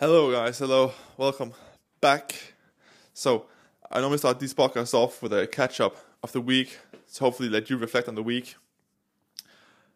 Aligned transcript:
Hello, 0.00 0.30
guys. 0.30 0.60
Hello. 0.60 0.92
Welcome 1.16 1.54
back. 2.00 2.54
So, 3.14 3.46
I 3.90 3.98
normally 3.98 4.18
start 4.18 4.38
these 4.38 4.54
podcasts 4.54 4.94
off 4.94 5.20
with 5.20 5.32
a 5.32 5.48
catch 5.48 5.80
up 5.80 5.96
of 6.22 6.30
the 6.30 6.40
week 6.40 6.78
to 7.14 7.24
hopefully 7.24 7.48
let 7.48 7.68
you 7.68 7.76
reflect 7.76 8.06
on 8.06 8.14
the 8.14 8.22
week. 8.22 8.54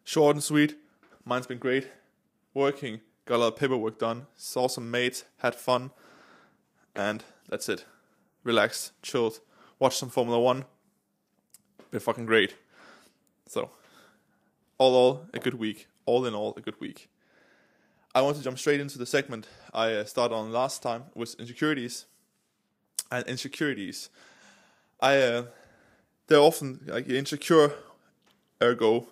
Short 0.03 0.35
and 0.35 0.43
sweet. 0.43 0.75
Mine's 1.23 1.47
been 1.47 1.57
great. 1.57 1.87
Working, 2.53 2.99
got 3.23 3.37
a 3.37 3.37
lot 3.37 3.53
of 3.53 3.55
paperwork 3.55 3.97
done, 3.97 4.27
saw 4.35 4.67
some 4.67 4.91
mates, 4.91 5.23
had 5.37 5.55
fun, 5.55 5.91
and 6.93 7.23
that's 7.47 7.69
it. 7.69 7.85
Relaxed, 8.43 8.91
chilled, 9.01 9.39
watched 9.79 9.99
some 9.99 10.09
Formula 10.09 10.37
One. 10.37 10.65
Been 11.91 12.01
fucking 12.01 12.25
great. 12.25 12.55
So, 13.47 13.69
all 14.77 14.89
in 14.89 14.95
all, 14.95 15.25
a 15.33 15.39
good 15.39 15.53
week. 15.53 15.87
All 16.05 16.25
in 16.25 16.35
all, 16.35 16.53
a 16.57 16.61
good 16.61 16.81
week. 16.81 17.07
I 18.15 18.21
want 18.21 18.37
to 18.37 18.43
jump 18.43 18.59
straight 18.59 18.79
into 18.79 18.99
the 18.99 19.07
segment 19.07 19.47
I 19.73 19.91
uh, 19.93 20.05
started 20.05 20.35
on 20.35 20.51
last 20.51 20.83
time 20.83 21.05
with 21.15 21.33
insecurities. 21.39 22.05
And 23.11 23.25
insecurities, 23.27 24.09
I 24.99 25.17
uh, 25.17 25.45
they're 26.27 26.39
often 26.39 26.81
like 26.85 27.07
you're 27.07 27.17
insecure, 27.17 27.73
ergo 28.61 29.07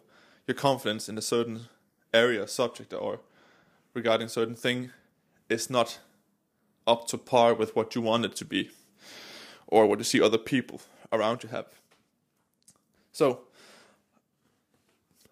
your 0.47 0.55
confidence 0.55 1.09
in 1.09 1.17
a 1.17 1.21
certain 1.21 1.61
area, 2.13 2.47
subject, 2.47 2.93
or 2.93 3.21
regarding 3.93 4.27
certain 4.27 4.55
thing 4.55 4.91
is 5.49 5.69
not 5.69 5.99
up 6.85 7.07
to 7.07 7.17
par 7.17 7.53
with 7.53 7.75
what 7.75 7.95
you 7.95 8.01
want 8.01 8.25
it 8.25 8.35
to 8.35 8.45
be, 8.45 8.69
or 9.67 9.85
what 9.87 9.99
you 9.99 10.03
see 10.03 10.21
other 10.21 10.37
people 10.37 10.81
around 11.11 11.43
you 11.43 11.49
have. 11.49 11.65
So, 13.11 13.41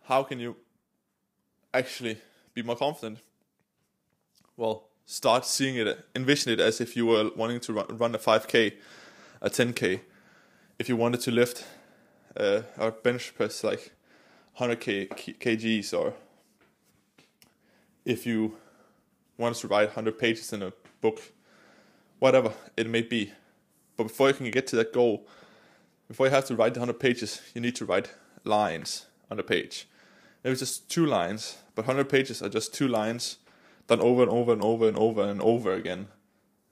how 0.04 0.24
can 0.24 0.40
you 0.40 0.55
actually 1.74 2.18
be 2.54 2.62
more 2.63 2.76
confident? 2.76 3.20
Well, 4.59 4.90
start 5.05 5.45
seeing 5.45 5.77
it, 5.77 6.05
envision 6.13 6.52
it 6.52 6.59
as 6.59 6.81
if 6.81 6.98
you 6.98 7.05
were 7.05 7.31
wanting 7.38 7.62
to 7.62 7.72
run, 7.72 7.86
run 7.98 8.13
a 8.13 8.18
5k, 8.18 8.73
a 9.41 9.49
10k. 9.49 10.02
If 10.77 10.90
you 10.90 10.98
wanted 10.98 11.21
to 11.21 11.32
lift 11.32 11.65
uh, 12.35 12.63
or 12.77 12.91
bench 12.91 13.34
press 13.35 13.63
like 13.63 13.93
100k 14.60 15.40
kgs, 15.40 15.98
or 15.98 16.13
if 18.04 18.26
you 18.26 18.57
wanted 19.37 19.60
to 19.60 19.70
write 19.70 19.87
100 19.87 20.20
pages 20.20 20.52
in 20.52 20.62
a 20.62 20.74
book, 20.99 21.21
whatever 22.20 22.52
it 22.76 22.87
may 22.87 23.02
be. 23.02 23.32
But 23.96 24.04
before 24.04 24.27
you 24.27 24.34
can 24.34 24.52
get 24.52 24.68
to 24.68 24.76
that 24.76 24.91
goal, 24.91 25.26
before 26.10 26.26
you 26.26 26.34
have 26.34 26.46
to 26.46 26.55
write 26.55 26.74
the 26.74 26.82
100 26.82 26.99
pages, 26.99 27.41
you 27.55 27.62
need 27.62 27.77
to 27.77 27.85
write 27.85 28.12
lines 28.43 29.05
on 29.32 29.37
the 29.37 29.43
page. 29.43 29.87
Maybe 30.43 30.57
just 30.57 30.90
two 30.90 31.05
lines, 31.05 31.60
but 31.76 31.87
100 31.87 32.10
pages 32.10 32.41
are 32.41 32.49
just 32.49 32.74
two 32.74 32.90
lines 32.90 33.37
done 33.90 33.99
over 34.01 34.21
and 34.21 34.32
over 34.32 34.54
and 34.54 34.62
over 34.62 34.87
and 34.87 34.98
over 34.98 35.23
and 35.23 35.41
over 35.41 35.73
again 35.73 36.07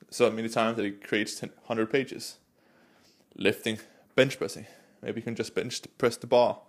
so 0.10 0.30
many 0.30 0.48
times 0.48 0.78
that 0.78 0.86
it 0.86 1.06
creates 1.06 1.42
100 1.42 1.90
pages. 1.90 2.38
Lifting, 3.36 3.80
bench 4.16 4.38
pressing. 4.38 4.68
Maybe 5.02 5.20
you 5.20 5.24
can 5.24 5.36
just 5.36 5.56
bench 5.56 5.82
press 5.98 6.16
the 6.16 6.28
bar, 6.28 6.60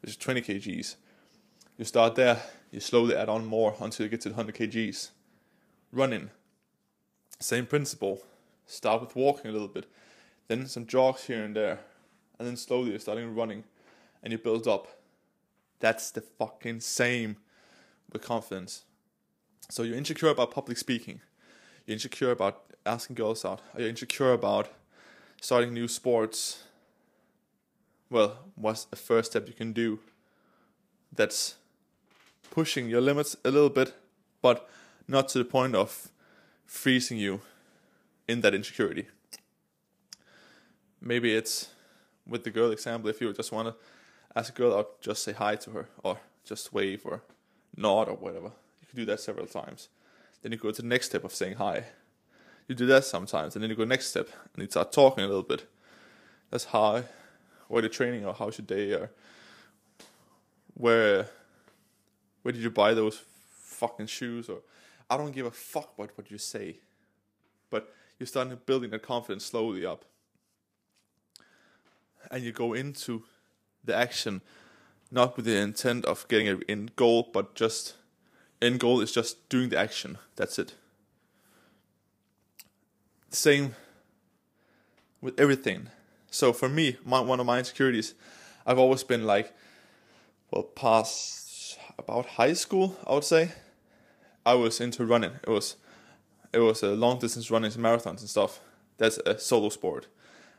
which 0.00 0.10
is 0.10 0.16
20 0.18 0.42
kgs. 0.42 0.96
You 1.78 1.84
start 1.86 2.14
there, 2.14 2.42
you 2.70 2.78
slowly 2.80 3.16
add 3.16 3.30
on 3.30 3.46
more 3.46 3.74
until 3.80 4.04
you 4.04 4.10
get 4.10 4.20
to 4.22 4.28
100 4.28 4.54
kgs. 4.54 5.10
Running, 5.90 6.30
same 7.40 7.64
principle. 7.64 8.22
Start 8.66 9.00
with 9.00 9.16
walking 9.16 9.48
a 9.48 9.52
little 9.52 9.68
bit, 9.68 9.86
then 10.48 10.66
some 10.66 10.86
jogs 10.86 11.24
here 11.24 11.42
and 11.42 11.56
there, 11.56 11.80
and 12.38 12.46
then 12.46 12.56
slowly 12.56 12.90
you're 12.90 12.98
starting 12.98 13.34
running, 13.34 13.64
and 14.22 14.32
you 14.32 14.38
build 14.38 14.68
up. 14.68 14.88
That's 15.80 16.10
the 16.10 16.20
fucking 16.20 16.80
same 16.80 17.36
with 18.12 18.22
confidence. 18.22 18.84
So 19.68 19.82
you're 19.82 19.96
insecure 19.96 20.28
about 20.28 20.52
public 20.52 20.78
speaking. 20.78 21.20
You're 21.86 21.94
insecure 21.94 22.30
about 22.30 22.62
asking 22.84 23.16
girls 23.16 23.44
out. 23.44 23.60
You're 23.76 23.88
insecure 23.88 24.32
about 24.32 24.68
starting 25.40 25.74
new 25.74 25.88
sports. 25.88 26.62
Well, 28.08 28.38
what's 28.54 28.84
the 28.84 28.96
first 28.96 29.32
step 29.32 29.48
you 29.48 29.54
can 29.54 29.72
do? 29.72 29.98
That's 31.12 31.56
pushing 32.50 32.88
your 32.88 33.00
limits 33.00 33.36
a 33.44 33.50
little 33.50 33.70
bit, 33.70 33.94
but 34.40 34.68
not 35.08 35.28
to 35.30 35.38
the 35.38 35.44
point 35.44 35.74
of 35.74 36.08
freezing 36.64 37.18
you 37.18 37.40
in 38.28 38.40
that 38.42 38.54
insecurity. 38.54 39.08
Maybe 41.00 41.34
it's 41.34 41.70
with 42.26 42.44
the 42.44 42.50
girl 42.50 42.70
example, 42.70 43.10
if 43.10 43.20
you 43.20 43.32
just 43.32 43.52
want 43.52 43.68
to 43.68 43.74
ask 44.34 44.52
a 44.52 44.56
girl 44.56 44.76
out, 44.76 45.00
just 45.00 45.22
say 45.22 45.32
hi 45.32 45.56
to 45.56 45.70
her, 45.70 45.88
or 46.02 46.18
just 46.44 46.72
wave, 46.72 47.02
or 47.04 47.22
nod, 47.76 48.08
or 48.08 48.16
whatever 48.16 48.52
do 48.94 49.04
that 49.06 49.20
several 49.20 49.46
times. 49.46 49.88
Then 50.42 50.52
you 50.52 50.58
go 50.58 50.70
to 50.70 50.82
the 50.82 50.88
next 50.88 51.06
step 51.06 51.24
of 51.24 51.34
saying 51.34 51.56
hi. 51.56 51.84
You 52.68 52.74
do 52.74 52.86
that 52.86 53.04
sometimes, 53.04 53.54
and 53.54 53.62
then 53.62 53.70
you 53.70 53.76
go 53.76 53.84
next 53.84 54.06
step 54.06 54.28
and 54.54 54.62
you 54.62 54.68
start 54.68 54.92
talking 54.92 55.24
a 55.24 55.26
little 55.26 55.42
bit. 55.42 55.66
That's 56.50 56.66
hi, 56.66 57.04
where 57.68 57.82
the 57.82 57.88
training, 57.88 58.24
or 58.24 58.34
how's 58.34 58.58
your 58.58 58.66
day, 58.66 58.92
or 58.92 59.10
where 60.74 61.28
where 62.42 62.52
did 62.52 62.62
you 62.62 62.70
buy 62.70 62.94
those 62.94 63.22
fucking 63.50 64.06
shoes, 64.06 64.48
or 64.48 64.58
I 65.10 65.16
don't 65.16 65.32
give 65.32 65.46
a 65.46 65.50
fuck 65.50 65.94
about 65.96 66.10
what 66.16 66.30
you 66.30 66.38
say, 66.38 66.76
but 67.70 67.92
you're 68.18 68.26
starting 68.26 68.56
building 68.66 68.90
that 68.90 69.02
confidence 69.02 69.44
slowly 69.44 69.84
up, 69.84 70.04
and 72.30 72.44
you 72.44 72.52
go 72.52 72.72
into 72.72 73.24
the 73.84 73.94
action 73.94 74.42
not 75.10 75.36
with 75.36 75.46
the 75.46 75.56
intent 75.56 76.04
of 76.04 76.26
getting 76.28 76.48
an 76.48 76.62
end 76.68 76.96
goal, 76.96 77.30
but 77.32 77.54
just 77.54 77.94
end 78.60 78.80
goal 78.80 79.00
is 79.00 79.12
just 79.12 79.48
doing 79.48 79.68
the 79.68 79.78
action. 79.78 80.18
That's 80.36 80.58
it. 80.58 80.74
Same 83.30 83.74
with 85.20 85.38
everything. 85.38 85.88
So 86.30 86.52
for 86.52 86.68
me, 86.68 86.96
my, 87.04 87.20
one 87.20 87.40
of 87.40 87.46
my 87.46 87.58
insecurities, 87.58 88.14
I've 88.66 88.78
always 88.78 89.02
been 89.02 89.24
like, 89.24 89.54
well, 90.50 90.62
past 90.62 91.78
about 91.98 92.26
high 92.26 92.52
school, 92.52 92.96
I 93.06 93.14
would 93.14 93.24
say, 93.24 93.52
I 94.44 94.54
was 94.54 94.80
into 94.80 95.04
running. 95.04 95.32
It 95.42 95.50
was, 95.50 95.76
it 96.52 96.58
was 96.58 96.82
a 96.82 96.94
long 96.94 97.18
distance 97.18 97.50
running, 97.50 97.70
marathons 97.72 98.20
and 98.20 98.28
stuff. 98.28 98.60
That's 98.98 99.18
a 99.18 99.38
solo 99.38 99.68
sport. 99.68 100.06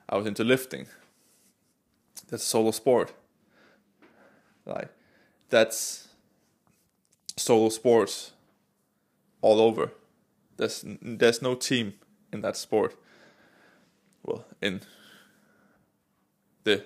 I 0.09 0.18
was 0.18 0.25
into 0.25 0.44
lifting. 0.44 0.88
That's 2.30 2.44
a 2.44 2.46
solo 2.46 2.72
sport. 2.72 3.13
Like, 4.66 4.90
that's 5.50 6.06
solo 7.38 7.70
sports 7.70 8.31
all 9.42 9.62
over. 9.62 9.92
There's 10.58 10.84
there's 11.02 11.42
no 11.42 11.56
team 11.56 11.94
in 12.34 12.42
that 12.42 12.58
sport. 12.58 12.96
Well, 14.24 14.46
in 14.62 14.81
the 16.64 16.84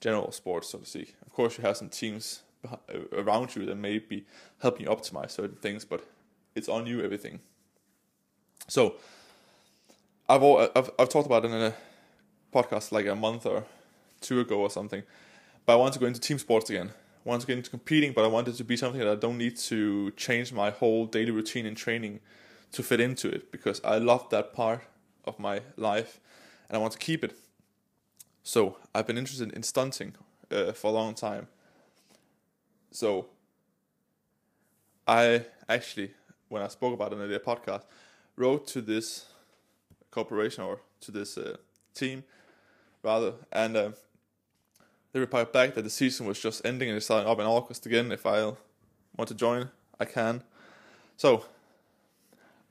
general 0.00 0.32
sports, 0.32 0.70
so 0.70 0.78
to 0.78 0.86
speak. 0.86 1.16
Of 1.26 1.32
course, 1.32 1.58
you 1.58 1.62
have 1.64 1.76
some 1.76 1.88
teams 1.88 2.42
around 3.12 3.54
you 3.54 3.66
that 3.66 3.74
may 3.74 3.98
be 3.98 4.24
helping 4.62 4.86
you 4.86 4.92
optimize 4.92 5.32
certain 5.32 5.56
things, 5.56 5.84
but 5.84 6.04
it's 6.54 6.68
on 6.68 6.86
you 6.86 7.02
everything. 7.02 7.40
So, 8.68 8.94
I've 10.28 10.42
I've 10.42 10.90
I've 10.98 11.08
talked 11.08 11.26
about 11.26 11.44
it 11.44 11.50
in 11.50 11.62
a 11.62 11.74
podcast 12.54 12.92
like 12.92 13.06
a 13.06 13.16
month 13.16 13.44
or 13.44 13.64
two 14.20 14.40
ago 14.40 14.60
or 14.60 14.70
something, 14.70 15.02
but 15.66 15.72
I 15.74 15.76
want 15.76 15.94
to 15.94 16.00
go 16.00 16.06
into 16.06 16.20
team 16.20 16.38
sports 16.38 16.70
again 16.70 16.92
to 17.40 17.46
get 17.46 17.58
into 17.58 17.70
competing, 17.70 18.12
but 18.12 18.24
I 18.24 18.28
want 18.28 18.48
it 18.48 18.54
to 18.54 18.64
be 18.64 18.76
something 18.76 19.00
that 19.00 19.08
I 19.08 19.14
don't 19.14 19.36
need 19.36 19.56
to 19.56 20.10
change 20.12 20.52
my 20.52 20.70
whole 20.70 21.06
daily 21.06 21.30
routine 21.30 21.66
and 21.66 21.76
training 21.76 22.20
to 22.72 22.82
fit 22.82 23.00
into 23.00 23.28
it 23.28 23.52
because 23.52 23.80
I 23.84 23.98
love 23.98 24.30
that 24.30 24.54
part 24.54 24.82
of 25.24 25.38
my 25.38 25.60
life 25.76 26.20
and 26.68 26.76
I 26.76 26.80
want 26.80 26.92
to 26.92 26.98
keep 26.98 27.22
it. 27.24 27.36
So 28.42 28.76
I've 28.94 29.06
been 29.06 29.18
interested 29.18 29.52
in 29.52 29.62
stunting 29.62 30.14
uh, 30.50 30.72
for 30.72 30.88
a 30.88 30.90
long 30.90 31.14
time. 31.14 31.48
So 32.90 33.26
I 35.06 35.44
actually, 35.68 36.12
when 36.48 36.62
I 36.62 36.68
spoke 36.68 36.94
about 36.94 37.12
it 37.12 37.18
in 37.18 37.30
the 37.30 37.38
podcast, 37.38 37.84
wrote 38.36 38.66
to 38.68 38.80
this 38.80 39.26
corporation 40.10 40.64
or 40.64 40.80
to 41.00 41.10
this 41.10 41.36
uh, 41.36 41.56
team 41.94 42.24
rather, 43.02 43.34
and 43.52 43.76
uh, 43.76 43.90
they 45.12 45.20
replied 45.20 45.52
back 45.52 45.74
that 45.74 45.82
the 45.82 45.90
season 45.90 46.26
was 46.26 46.40
just 46.40 46.64
ending 46.64 46.88
and 46.88 46.96
it's 46.96 47.06
starting 47.06 47.28
up 47.28 47.38
in 47.38 47.46
August 47.46 47.86
again. 47.86 48.12
If 48.12 48.26
I 48.26 48.42
want 49.16 49.28
to 49.28 49.34
join, 49.34 49.70
I 49.98 50.04
can. 50.04 50.42
So 51.16 51.44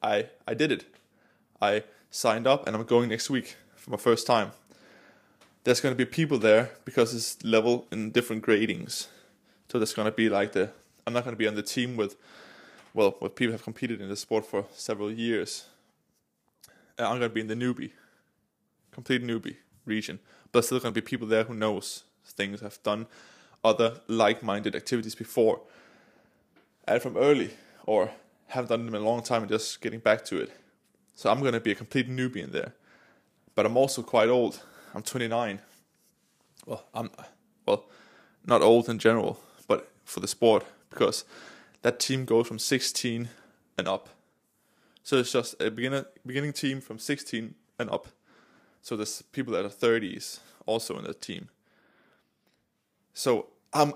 I 0.02 0.28
I 0.48 0.54
did 0.54 0.72
it. 0.72 0.86
I 1.62 1.84
signed 2.12 2.48
up 2.48 2.68
and 2.68 2.76
I'm 2.76 2.84
going 2.84 3.10
next 3.10 3.30
week 3.30 3.56
for 3.76 3.92
my 3.92 3.98
first 3.98 4.28
time. 4.28 4.52
There's 5.64 5.82
going 5.82 5.94
to 5.94 5.98
be 5.98 6.06
people 6.06 6.38
there 6.38 6.72
because 6.86 7.14
it's 7.14 7.44
level 7.44 7.88
in 7.92 8.12
different 8.12 8.46
gradings. 8.46 9.08
So 9.70 9.80
there's 9.80 9.94
going 9.94 10.06
to 10.06 10.16
be 10.16 10.30
like 10.30 10.54
the 10.54 10.72
I'm 11.06 11.14
not 11.14 11.24
going 11.24 11.36
to 11.36 11.40
be 11.40 11.48
on 11.48 11.56
the 11.56 11.64
team 11.64 11.98
with 11.98 12.16
well 12.94 13.18
with 13.20 13.36
people 13.36 13.54
have 13.54 13.64
competed 13.64 14.00
in 14.00 14.10
the 14.10 14.16
sport 14.16 14.46
for 14.46 14.66
several 14.74 15.12
years. 15.12 15.66
I'm 17.00 17.20
going 17.20 17.22
to 17.22 17.30
be 17.30 17.42
in 17.42 17.48
the 17.48 17.56
newbie, 17.56 17.92
complete 18.92 19.24
newbie 19.24 19.58
region. 19.86 20.20
But 20.52 20.66
still 20.66 20.80
going 20.80 20.94
to 20.94 21.02
be 21.02 21.06
people 21.06 21.28
there 21.28 21.44
who 21.44 21.54
knows 21.54 22.04
things, 22.32 22.62
have 22.62 22.82
done 22.84 23.08
other 23.64 24.02
like 24.08 24.44
minded 24.44 24.76
activities 24.76 25.16
before. 25.16 25.62
And 26.88 27.02
from 27.02 27.18
early, 27.18 27.52
or 27.86 28.12
haven't 28.48 28.70
done 28.70 28.86
them 28.86 28.96
in 28.96 29.02
a 29.02 29.06
long 29.06 29.22
time 29.22 29.42
and 29.42 29.52
just 29.52 29.82
getting 29.82 30.00
back 30.00 30.24
to 30.26 30.42
it. 30.42 30.52
So 31.16 31.30
I'm 31.30 31.42
gonna 31.42 31.60
be 31.60 31.72
a 31.72 31.76
complete 31.76 32.10
newbie 32.10 32.44
in 32.44 32.52
there. 32.52 32.74
But 33.56 33.66
I'm 33.66 33.76
also 33.76 34.02
quite 34.04 34.30
old. 34.30 34.62
I'm 34.94 35.02
29. 35.02 35.60
Well, 36.66 36.86
I'm 36.94 37.10
well, 37.66 37.86
not 38.46 38.62
old 38.62 38.88
in 38.88 39.00
general, 39.00 39.40
but 39.68 39.92
for 40.06 40.20
the 40.20 40.28
sport 40.28 40.66
because 40.90 41.26
that 41.82 42.00
team 42.00 42.26
goes 42.26 42.48
from 42.48 42.60
16 42.60 43.30
and 43.78 43.88
up. 43.88 44.10
So 45.04 45.18
it's 45.18 45.32
just 45.32 45.62
a 45.62 45.72
beginner 45.72 46.06
beginning 46.26 46.54
team 46.54 46.82
from 46.82 47.00
16 47.00 47.56
and 47.80 47.90
up. 47.90 48.08
So 48.82 48.96
there's 48.96 49.22
people 49.22 49.54
that 49.54 49.66
are 49.66 49.70
30s 49.70 50.40
also 50.66 50.98
in 50.98 51.04
that 51.06 51.22
team. 51.22 51.50
So 53.18 53.48
I'm 53.74 53.94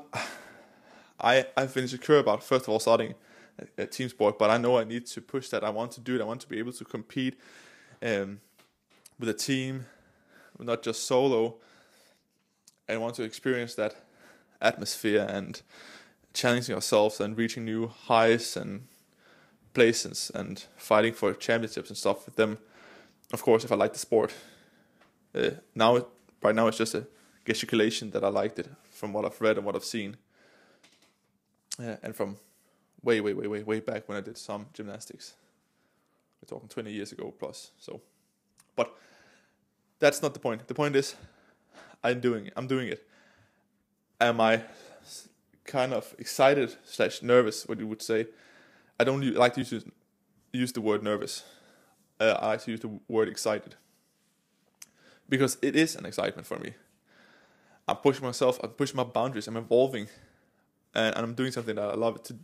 I 1.20 1.46
I've 1.56 1.76
been 1.76 1.84
insecure 1.84 2.18
about 2.18 2.44
first 2.44 2.66
of 2.66 2.70
all 2.70 2.80
starting 2.80 3.14
a, 3.60 3.84
a, 3.84 3.86
team 3.86 4.10
sport, 4.10 4.40
but 4.40 4.50
I 4.50 4.58
know 4.58 4.80
I 4.80 4.84
need 4.84 5.06
to 5.06 5.22
push 5.22 5.50
that. 5.50 5.64
I 5.64 5.70
want 5.70 5.92
to 5.92 6.02
do 6.02 6.16
it. 6.16 6.22
I 6.22 6.24
want 6.24 6.42
to 6.42 6.48
be 6.48 6.58
able 6.58 6.74
to 6.74 6.84
compete 6.84 7.38
um, 8.02 8.40
with 9.20 9.30
a 9.30 9.36
team, 9.36 9.86
not 10.58 10.82
just 10.82 11.04
solo. 11.04 11.58
I 12.90 12.98
want 12.98 13.14
to 13.16 13.24
experience 13.24 13.76
that 13.76 13.94
atmosphere 14.60 15.28
and 15.30 15.62
challenging 16.34 16.74
ourselves 16.74 17.22
and 17.22 17.38
reaching 17.38 17.64
new 17.64 17.90
highs 17.90 18.58
and 18.58 18.88
places 19.76 20.32
and 20.34 20.66
fighting 20.78 21.14
for 21.14 21.36
championships 21.36 21.90
and 21.90 21.98
stuff 21.98 22.26
with 22.26 22.38
them. 22.38 22.58
Of 23.32 23.44
course, 23.44 23.64
if 23.64 23.72
I 23.72 23.76
like 23.76 23.94
the 23.94 24.00
sport. 24.00 24.34
Uh, 25.36 25.52
now, 25.76 26.08
right 26.42 26.56
now, 26.56 26.66
it's 26.66 26.80
just 26.80 26.96
a 26.96 27.06
gesticulation 27.46 28.10
that 28.12 28.24
I 28.24 28.30
liked 28.30 28.58
it 28.58 28.68
from 29.02 29.14
what 29.14 29.26
I've 29.26 29.42
read 29.42 29.58
and 29.58 29.66
what 29.66 29.76
I've 29.76 29.84
seen, 29.84 30.16
uh, 31.80 31.96
and 32.04 32.16
from 32.16 32.38
way, 33.02 33.20
way, 33.20 33.34
way, 33.34 33.48
way, 33.48 33.64
way 33.64 33.80
back 33.80 34.08
when 34.08 34.16
I 34.16 34.22
did 34.22 34.38
some 34.38 34.68
gymnastics. 34.74 35.34
We're 36.40 36.56
talking 36.56 36.70
20 36.70 36.92
years 36.92 37.12
ago 37.12 37.34
plus. 37.40 37.72
So, 37.80 38.02
but 38.76 38.96
that's 39.98 40.22
not 40.22 40.36
the 40.36 40.40
point. 40.40 40.68
The 40.68 40.76
point 40.76 40.96
is, 40.96 41.16
I'm 42.04 42.20
doing 42.20 42.46
it. 42.46 42.54
I'm 42.56 42.68
doing 42.68 42.90
it. 42.90 43.04
Am 44.20 44.40
I 44.40 44.62
kind 45.66 45.96
of 45.96 46.14
excited 46.20 46.76
slash 46.84 47.24
nervous? 47.24 47.68
What 47.68 47.80
you 47.80 47.88
would 47.88 48.04
say? 48.04 48.28
I 49.00 49.04
don't 49.04 49.24
like 49.34 49.56
to 49.56 49.62
use 49.62 49.84
use 50.54 50.72
the 50.74 50.82
word 50.82 51.02
nervous. 51.02 51.44
Uh, 52.20 52.38
I 52.40 52.48
like 52.50 52.64
to 52.66 52.72
use 52.72 52.82
the 52.82 53.00
word 53.08 53.30
excited 53.30 53.74
because 55.28 55.58
it 55.64 55.76
is 55.76 55.96
an 55.96 56.06
excitement 56.06 56.46
for 56.46 56.60
me. 56.60 56.76
I'm 57.92 57.98
pushing 57.98 58.26
myself. 58.26 58.58
I'm 58.64 58.70
pushing 58.70 58.96
my 58.96 59.04
boundaries. 59.04 59.48
I'm 59.48 59.58
evolving, 59.58 60.08
and, 60.96 61.16
and 61.16 61.26
I'm 61.26 61.34
doing 61.34 61.52
something 61.52 61.76
that 61.76 61.90
I 61.90 61.96
love 61.96 62.24
to. 62.24 62.36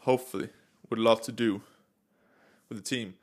Hopefully, 0.00 0.50
would 0.90 0.98
love 0.98 1.22
to 1.22 1.32
do 1.32 1.62
with 2.68 2.78
the 2.78 2.84
team. 2.84 3.14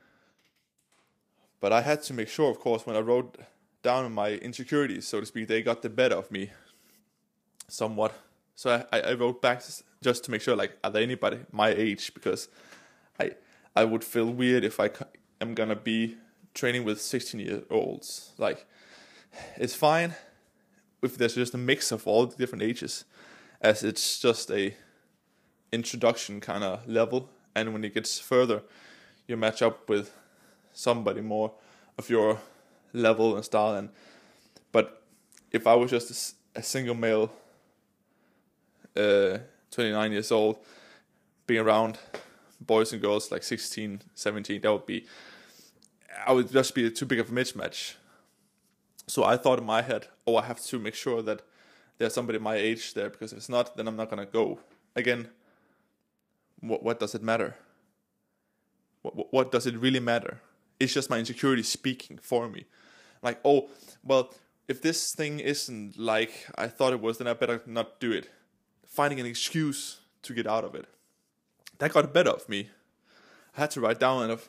But 1.60 1.72
I 1.72 1.82
had 1.82 2.02
to 2.04 2.14
make 2.14 2.28
sure, 2.28 2.50
of 2.50 2.60
course, 2.60 2.88
when 2.88 2.96
I 2.96 3.00
wrote 3.00 3.38
down 3.84 4.12
my 4.12 4.32
insecurities, 4.32 5.08
so 5.08 5.20
to 5.20 5.26
speak, 5.26 5.48
they 5.48 5.62
got 5.62 5.84
the 5.84 5.90
better 5.90 6.16
of 6.16 6.32
me 6.32 6.50
somewhat. 7.68 8.16
So 8.56 8.84
I, 8.92 9.00
I 9.00 9.14
wrote 9.14 9.42
back 9.42 9.62
just 10.02 10.24
to 10.24 10.32
make 10.32 10.42
sure, 10.42 10.56
like, 10.56 10.78
are 10.84 10.90
there 10.90 11.04
anybody 11.04 11.42
my 11.52 11.70
age? 11.70 12.14
Because 12.14 12.50
I 13.20 13.32
I 13.76 13.86
would 13.86 14.04
feel 14.04 14.32
weird 14.32 14.64
if 14.64 14.80
I 14.80 14.90
am 15.40 15.54
gonna 15.54 15.76
be 15.76 16.18
training 16.56 16.84
with 16.84 17.00
16 17.00 17.40
year 17.40 17.62
olds. 17.70 18.32
Like, 18.40 18.66
it's 19.58 19.76
fine 19.76 20.16
if 21.02 21.18
there's 21.18 21.36
just 21.36 21.54
a 21.54 21.58
mix 21.58 21.92
of 21.92 22.08
all 22.08 22.26
the 22.26 22.36
different 22.36 22.64
ages, 22.64 23.06
as 23.62 23.84
it's 23.84 24.20
just 24.20 24.52
a 24.52 24.74
introduction 25.72 26.40
kind 26.40 26.64
of 26.64 26.88
level, 26.88 27.30
and 27.56 27.74
when 27.74 27.84
it 27.84 27.94
gets 27.94 28.20
further, 28.20 28.64
you 29.28 29.38
match 29.38 29.62
up 29.62 29.90
with 29.90 30.14
somebody 30.74 31.22
more 31.22 31.54
of 31.98 32.10
your 32.10 32.40
level 32.94 33.36
and 33.36 33.46
style. 33.46 33.76
And 33.76 33.90
but 34.72 35.02
if 35.52 35.68
I 35.68 35.76
was 35.76 35.92
just 35.92 36.36
a, 36.56 36.60
a 36.60 36.64
single 36.64 36.96
male, 36.96 37.32
uh, 38.96 39.40
29 39.72 40.12
years 40.12 40.32
old, 40.32 40.58
being 41.48 41.62
around 41.62 41.98
boys 42.60 42.94
and 42.94 43.02
girls 43.02 43.32
like 43.32 43.44
16, 43.44 44.02
17, 44.14 44.62
that 44.62 44.72
would 44.72 44.86
be, 44.86 45.06
I 46.26 46.32
would 46.32 46.52
just 46.52 46.76
be 46.76 46.90
too 46.92 47.06
big 47.06 47.20
of 47.20 47.30
a 47.30 47.34
mismatch. 47.34 47.96
So 49.12 49.26
I 49.26 49.36
thought 49.36 49.60
in 49.60 49.66
my 49.66 49.82
head, 49.82 50.08
oh, 50.26 50.38
I 50.38 50.44
have 50.44 50.62
to 50.68 50.80
make 50.80 50.96
sure 50.96 51.22
that 51.22 51.42
there's 51.98 52.14
somebody 52.14 52.40
my 52.40 52.56
age 52.56 52.94
there 52.94 53.10
because 53.10 53.34
if 53.34 53.40
it's 53.40 53.50
not, 53.50 53.76
then 53.76 53.86
I'm 53.90 53.98
not 53.98 54.10
gonna 54.10 54.26
go. 54.26 54.60
Again, 54.96 55.28
what 56.62 56.82
what 56.82 56.98
does 57.02 57.14
it 57.14 57.22
matter? 57.22 57.58
What 59.02 59.34
what 59.34 59.52
does 59.52 59.68
it 59.68 59.76
really 59.78 60.00
matter? 60.00 60.40
It's 60.80 60.94
just 60.94 61.10
my 61.10 61.20
insecurity 61.20 61.64
speaking 61.64 62.20
for 62.22 62.48
me. 62.48 62.68
Like, 63.22 63.42
oh, 63.44 63.68
well, 64.02 64.34
if 64.70 64.82
this 64.82 65.14
thing 65.14 65.42
isn't 65.42 66.00
like 66.00 66.48
I 66.56 66.68
thought 66.68 66.94
it 66.94 67.02
was, 67.02 67.18
then 67.18 67.28
I 67.28 67.34
better 67.34 67.62
not 67.66 68.00
do 68.00 68.14
it. 68.14 68.30
Finding 68.88 69.20
an 69.20 69.26
excuse 69.26 70.00
to 70.22 70.34
get 70.34 70.48
out 70.48 70.64
of 70.64 70.74
it. 70.74 70.86
That 71.80 71.92
got 71.92 72.14
better 72.14 72.30
of 72.32 72.48
me. 72.48 72.70
I 73.58 73.62
had 73.62 73.72
to 73.72 73.82
write 73.82 74.00
down, 74.00 74.30
and 74.30 74.40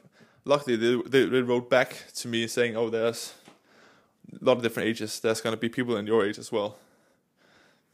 luckily 0.44 0.76
they, 0.76 1.03
they, 1.08 1.25
they 1.25 1.43
wrote 1.43 1.69
back 1.69 2.05
to 2.15 2.29
me 2.29 2.47
saying, 2.47 2.76
"Oh, 2.76 2.91
there's 2.91 3.35
a 4.30 4.44
lot 4.44 4.56
of 4.56 4.62
different 4.62 4.88
ages. 4.88 5.20
There's 5.20 5.40
gonna 5.40 5.56
be 5.56 5.69
people 5.69 5.96
in 5.96 6.06
your 6.06 6.24
age 6.26 6.38
as 6.38 6.52
well." 6.52 6.78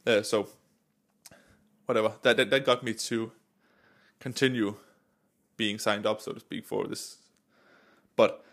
Yeah, 0.05 0.21
so 0.21 0.49
whatever. 1.85 2.13
That, 2.21 2.37
that 2.37 2.49
that 2.49 2.65
got 2.65 2.83
me 2.83 2.93
to 2.93 3.31
continue 4.19 4.75
being 5.57 5.79
signed 5.79 6.05
up, 6.05 6.21
so 6.21 6.31
to 6.31 6.39
speak, 6.39 6.65
for 6.65 6.87
this. 6.87 7.17
But 8.15 8.43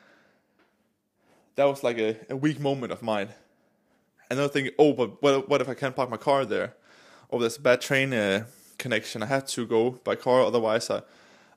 that 1.54 1.64
was 1.64 1.82
like 1.82 1.98
a, 1.98 2.16
a 2.30 2.36
weak 2.36 2.60
moment 2.60 2.92
of 2.92 3.02
mine. 3.02 3.28
Another 4.30 4.48
thing, 4.48 4.70
oh, 4.78 4.92
but 4.92 5.22
what, 5.22 5.48
what 5.48 5.60
if 5.60 5.68
I 5.68 5.74
can't 5.74 5.94
park 5.94 6.10
my 6.10 6.16
car 6.16 6.44
there? 6.44 6.74
Oh, 7.30 7.38
there's 7.38 7.56
a 7.56 7.60
bad 7.60 7.80
train 7.80 8.12
uh, 8.12 8.44
connection. 8.78 9.22
I 9.22 9.26
had 9.26 9.46
to 9.48 9.66
go 9.66 9.90
by 10.02 10.16
car, 10.16 10.42
otherwise 10.42 10.90
I, 10.90 11.02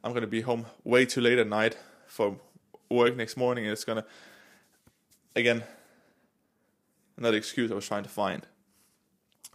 I'm 0.04 0.14
gonna 0.14 0.28
be 0.28 0.42
home 0.42 0.66
way 0.84 1.06
too 1.06 1.22
late 1.22 1.40
at 1.40 1.48
night 1.48 1.78
for 2.08 2.38
work 2.90 3.16
next 3.16 3.38
morning, 3.38 3.66
and 3.66 3.74
it's 3.74 3.84
gonna 3.84 4.06
again 5.36 5.64
another 7.20 7.38
excuse 7.38 7.72
I 7.72 7.76
was 7.76 7.86
trying 7.86 8.04
to 8.04 8.10
find. 8.10 8.48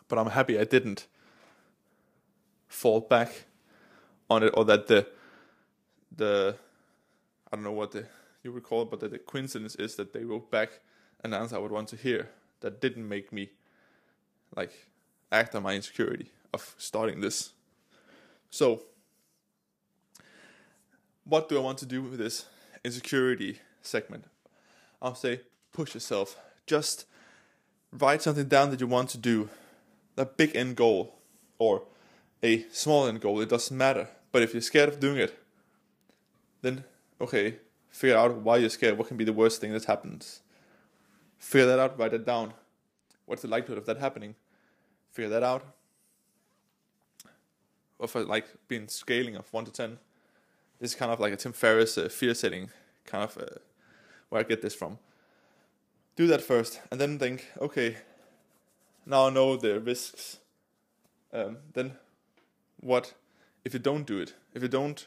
But 0.06 0.18
I'm 0.18 0.28
happy 0.28 0.58
I 0.58 0.64
didn't 0.64 1.06
fall 2.68 3.00
back 3.00 3.46
on 4.30 4.42
it, 4.42 4.52
or 4.56 4.64
that 4.66 4.86
the 4.86 5.08
the 6.14 6.56
I 7.50 7.56
don't 7.56 7.64
know 7.64 7.72
what 7.72 7.92
the 7.92 8.06
you 8.42 8.50
recall, 8.52 8.84
but 8.84 9.00
that 9.00 9.10
the 9.10 9.18
coincidence 9.18 9.74
is 9.76 9.96
that 9.96 10.12
they 10.12 10.24
wrote 10.24 10.50
back 10.50 10.80
an 11.24 11.32
answer 11.32 11.56
I 11.56 11.58
would 11.58 11.72
want 11.72 11.88
to 11.88 11.96
hear 11.96 12.28
that 12.60 12.80
didn't 12.80 13.08
make 13.08 13.32
me 13.32 13.50
like 14.54 14.88
act 15.32 15.54
on 15.54 15.62
my 15.62 15.74
insecurity 15.74 16.30
of 16.52 16.74
starting 16.78 17.20
this. 17.20 17.52
So, 18.50 18.82
what 21.24 21.48
do 21.48 21.56
I 21.56 21.60
want 21.60 21.78
to 21.78 21.86
do 21.86 22.02
with 22.02 22.18
this 22.18 22.44
insecurity 22.84 23.58
segment? 23.80 24.26
I'll 25.00 25.14
say 25.14 25.40
push 25.72 25.94
yourself. 25.94 26.38
Just 26.66 27.06
write 27.98 28.22
something 28.22 28.48
down 28.48 28.70
that 28.70 28.80
you 28.80 28.86
want 28.86 29.10
to 29.10 29.18
do, 29.18 29.48
a 30.16 30.26
big 30.26 30.54
end 30.54 30.76
goal 30.76 31.18
or 31.58 31.82
a 32.42 32.66
small 32.70 33.06
end 33.06 33.20
goal. 33.20 33.40
It 33.40 33.48
doesn't 33.48 33.76
matter. 33.76 34.08
But 34.32 34.42
if 34.42 34.52
you're 34.52 34.60
scared 34.60 34.88
of 34.88 35.00
doing 35.00 35.18
it, 35.18 35.38
then 36.62 36.84
okay, 37.20 37.56
figure 37.88 38.16
out 38.16 38.36
why 38.36 38.56
you're 38.56 38.70
scared. 38.70 38.98
What 38.98 39.08
can 39.08 39.16
be 39.16 39.24
the 39.24 39.32
worst 39.32 39.60
thing 39.60 39.72
that 39.72 39.84
happens? 39.84 40.40
Figure 41.38 41.66
that 41.66 41.78
out, 41.78 41.98
write 41.98 42.14
it 42.14 42.26
down. 42.26 42.54
What's 43.26 43.42
the 43.42 43.48
likelihood 43.48 43.78
of 43.78 43.86
that 43.86 43.98
happening? 43.98 44.34
Figure 45.12 45.30
that 45.30 45.42
out. 45.42 45.64
Or 47.98 48.08
for 48.08 48.24
like 48.24 48.46
being 48.66 48.88
scaling 48.88 49.36
of 49.36 49.52
1 49.52 49.66
to 49.66 49.70
10. 49.70 49.98
This 50.80 50.90
is 50.90 50.96
kind 50.96 51.12
of 51.12 51.20
like 51.20 51.32
a 51.32 51.36
Tim 51.36 51.52
Ferriss 51.52 51.96
uh, 51.96 52.08
fear 52.08 52.34
setting, 52.34 52.70
kind 53.06 53.24
of 53.24 53.38
uh, 53.38 53.58
where 54.28 54.40
I 54.40 54.44
get 54.44 54.60
this 54.60 54.74
from. 54.74 54.98
Do 56.16 56.26
that 56.28 56.42
first, 56.42 56.80
and 56.90 57.00
then 57.00 57.18
think, 57.18 57.46
okay, 57.60 57.96
now 59.04 59.26
I 59.26 59.30
know 59.30 59.56
the 59.56 59.80
risks. 59.80 60.38
Um, 61.32 61.58
then 61.72 61.92
what 62.80 63.14
if 63.64 63.72
you 63.72 63.80
don't 63.80 64.06
do 64.06 64.20
it? 64.20 64.34
If 64.54 64.62
you 64.62 64.68
don't 64.68 65.06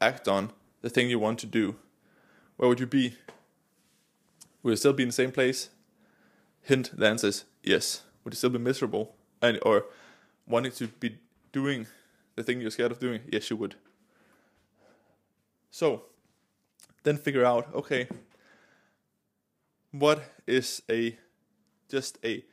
act 0.00 0.28
on 0.28 0.52
the 0.80 0.88
thing 0.88 1.10
you 1.10 1.18
want 1.18 1.38
to 1.40 1.46
do, 1.46 1.76
where 2.56 2.68
would 2.68 2.80
you 2.80 2.86
be? 2.86 3.16
Would 4.62 4.70
you 4.70 4.76
still 4.76 4.92
be 4.94 5.02
in 5.02 5.10
the 5.10 5.12
same 5.12 5.32
place? 5.32 5.68
Hint, 6.62 6.98
the 6.98 7.06
answer 7.06 7.28
is 7.28 7.44
yes. 7.62 8.02
Would 8.24 8.32
you 8.32 8.36
still 8.36 8.50
be 8.50 8.58
miserable? 8.58 9.14
And 9.42 9.58
or 9.62 9.84
wanting 10.46 10.72
to 10.72 10.88
be 10.88 11.18
doing 11.52 11.86
the 12.34 12.42
thing 12.42 12.60
you're 12.60 12.70
scared 12.70 12.92
of 12.92 12.98
doing? 12.98 13.22
Yes, 13.30 13.50
you 13.50 13.56
would. 13.56 13.76
So 15.70 16.04
then 17.02 17.18
figure 17.18 17.44
out, 17.44 17.74
okay, 17.74 18.08
what 19.92 20.22
is 20.46 20.82
a 20.90 21.16
just 21.88 22.18
a 22.24 22.44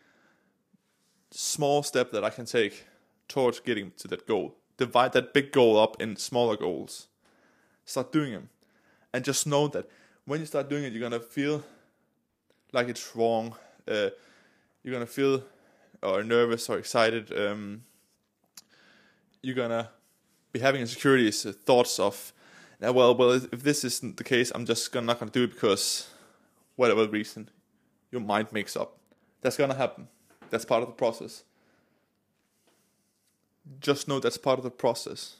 small 1.31 1.83
step 1.83 2.11
that 2.11 2.23
I 2.23 2.29
can 2.29 2.45
take 2.45 2.85
towards 3.27 3.59
getting 3.59 3.91
to 3.97 4.07
that 4.09 4.27
goal? 4.27 4.55
Divide 4.77 5.13
that 5.13 5.33
big 5.33 5.51
goal 5.51 5.79
up 5.79 6.01
in 6.01 6.15
smaller 6.15 6.57
goals. 6.57 7.07
start 7.85 8.11
doing 8.11 8.31
them. 8.31 8.49
And 9.13 9.23
just 9.23 9.45
know 9.45 9.67
that 9.69 9.89
when 10.25 10.39
you 10.39 10.45
start 10.45 10.69
doing 10.69 10.83
it, 10.83 10.93
you're 10.93 11.01
gonna 11.01 11.19
feel 11.19 11.63
like 12.71 12.87
it's 12.87 13.15
wrong. 13.15 13.55
Uh, 13.87 14.09
you're 14.83 14.93
gonna 14.93 15.05
feel 15.05 15.43
or 16.01 16.23
nervous 16.23 16.69
or 16.69 16.77
excited. 16.77 17.31
Um, 17.37 17.83
you're 19.41 19.55
gonna 19.55 19.89
be 20.51 20.59
having 20.59 20.81
insecurities, 20.81 21.45
uh, 21.45 21.51
thoughts 21.51 21.99
of, 21.99 22.33
well, 22.79 23.15
well, 23.15 23.31
if 23.31 23.63
this 23.63 23.83
isn't 23.83 24.17
the 24.17 24.23
case, 24.23 24.51
I'm 24.53 24.65
just 24.65 24.91
gonna, 24.91 25.07
not 25.07 25.19
gonna 25.19 25.31
do 25.31 25.43
it 25.43 25.53
because 25.53 26.07
whatever 26.75 27.07
reason 27.07 27.49
your 28.11 28.21
mind 28.21 28.51
makes 28.51 28.75
up. 28.75 28.97
That's 29.41 29.57
gonna 29.57 29.75
happen. 29.75 30.07
That's 30.49 30.65
part 30.65 30.83
of 30.83 30.89
the 30.89 30.95
process. 30.95 31.43
Just 33.79 34.07
know 34.07 34.19
that's 34.19 34.37
part 34.37 34.59
of 34.59 34.63
the 34.63 34.71
process 34.71 35.37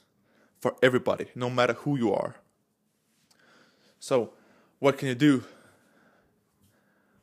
for 0.60 0.75
everybody, 0.82 1.28
no 1.36 1.50
matter 1.50 1.74
who 1.74 1.98
you 1.98 2.13
are. 2.13 2.36
So, 4.00 4.32
what 4.80 4.98
can 4.98 5.08
you 5.10 5.16
do? 5.16 5.44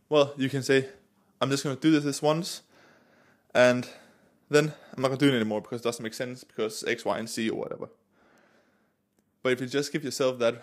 Well, 0.08 0.34
you 0.36 0.48
can 0.48 0.62
say, 0.62 0.88
I'm 1.40 1.50
just 1.50 1.62
to 1.62 1.74
do 1.74 1.90
this 1.90 2.04
this 2.04 2.22
once, 2.22 2.62
and 3.54 3.88
then 4.50 4.72
I'm 4.94 5.02
not 5.02 5.10
to 5.10 5.16
do 5.16 5.28
it 5.28 5.34
anymore 5.34 5.60
because 5.60 5.80
it 5.80 5.84
doesn't 5.84 6.02
make 6.02 6.14
sense 6.14 6.44
because 6.44 6.84
X, 6.84 7.04
Y, 7.04 7.18
and 7.18 7.28
Z 7.28 7.48
or 7.48 7.58
whatever. 7.58 7.88
But 9.42 9.52
if 9.52 9.60
you 9.60 9.66
just 9.66 9.92
give 9.92 10.04
yourself 10.04 10.38
that 10.40 10.54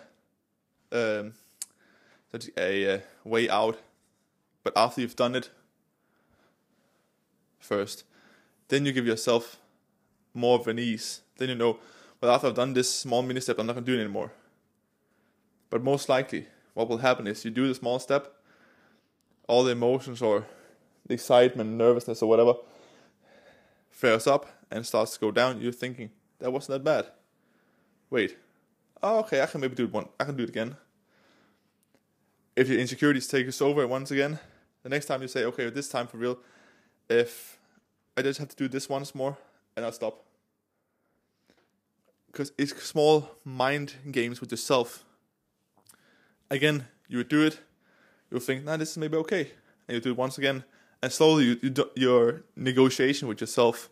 um, 0.92 1.34
a 2.34 2.96
uh, 2.96 3.00
way 3.24 3.50
out, 3.50 3.80
but 4.64 4.74
after 4.76 5.02
you've 5.02 5.16
done 5.16 5.36
it 5.36 5.50
first, 7.60 8.04
then 8.68 8.86
you 8.86 8.92
give 8.92 9.08
yourself 9.08 9.58
more 10.34 10.60
of 10.60 10.68
an 10.68 10.80
ease. 10.80 11.22
Then 11.38 11.50
you 11.50 11.56
know, 11.56 11.80
well, 12.22 12.34
after 12.34 12.48
I've 12.48 12.56
done 12.56 12.74
this 12.74 12.94
small 12.94 13.22
mini 13.22 13.40
step, 13.40 13.60
I'm 13.60 13.68
not 13.68 13.74
going 13.74 13.86
to 13.86 13.92
do 13.92 13.98
it 13.98 14.02
anymore. 14.02 14.32
But 15.70 15.84
most 15.84 16.10
likely, 16.10 16.48
what 16.74 16.90
will 16.90 17.00
happen 17.00 17.28
is 17.28 17.44
you 17.44 17.52
do 17.52 17.68
the 17.68 17.76
small 17.76 18.00
step, 18.00 18.34
all 19.48 19.64
the 19.64 19.72
emotions 19.72 20.22
or 20.22 20.46
the 21.06 21.14
excitement, 21.14 21.72
nervousness, 21.72 22.22
or 22.22 22.30
whatever 22.30 22.54
flares 23.90 24.28
up 24.28 24.46
and 24.70 24.86
starts 24.86 25.14
to 25.14 25.20
go 25.20 25.32
down. 25.32 25.62
You're 25.62 25.72
thinking 25.72 26.12
that 26.40 26.52
wasn't 26.52 26.84
that 26.84 26.84
bad. 26.84 27.12
Wait, 28.10 28.38
oh 29.02 29.20
okay, 29.20 29.42
I 29.42 29.46
can 29.46 29.62
maybe 29.62 29.76
do 29.76 29.86
it 29.86 29.92
one. 29.92 30.08
I 30.20 30.24
can 30.24 30.38
do 30.38 30.44
it 30.44 30.50
again. 30.50 30.78
If 32.58 32.70
your 32.70 32.80
insecurities 32.80 33.28
take 33.28 33.48
us 33.48 33.62
over 33.62 33.86
once 33.86 34.10
again, 34.10 34.40
the 34.82 34.90
next 34.90 35.06
time 35.06 35.22
you 35.22 35.28
say, 35.28 35.46
okay, 35.46 35.70
this 35.70 35.90
time 35.90 36.08
for 36.08 36.18
real, 36.18 36.40
if 37.08 37.60
I 38.18 38.24
just 38.24 38.40
have 38.40 38.50
to 38.50 38.56
do 38.56 38.68
this 38.68 38.90
once 38.90 39.14
more, 39.14 39.38
and 39.76 39.86
I'll 39.86 39.92
stop. 39.92 40.26
Because 42.26 42.52
it's 42.58 42.76
small 42.84 43.30
mind 43.46 43.94
games 44.12 44.42
with 44.42 44.50
yourself 44.50 45.06
again, 46.50 46.88
you 47.08 47.18
would 47.18 47.30
do 47.30 47.46
it, 47.46 47.60
you'll 48.32 48.40
think, 48.40 48.64
nah, 48.64 48.76
this 48.76 48.90
is 48.90 48.98
maybe 48.98 49.18
okay. 49.18 49.52
And 49.88 49.94
you 49.96 50.02
do 50.02 50.10
it 50.10 50.18
once 50.18 50.40
again, 50.40 50.64
and 51.04 51.12
slowly 51.12 51.46
you, 51.46 51.60
you 51.62 51.70
do, 51.70 51.92
your 51.96 52.42
negotiation 52.56 53.28
with 53.28 53.40
yourself 53.40 53.90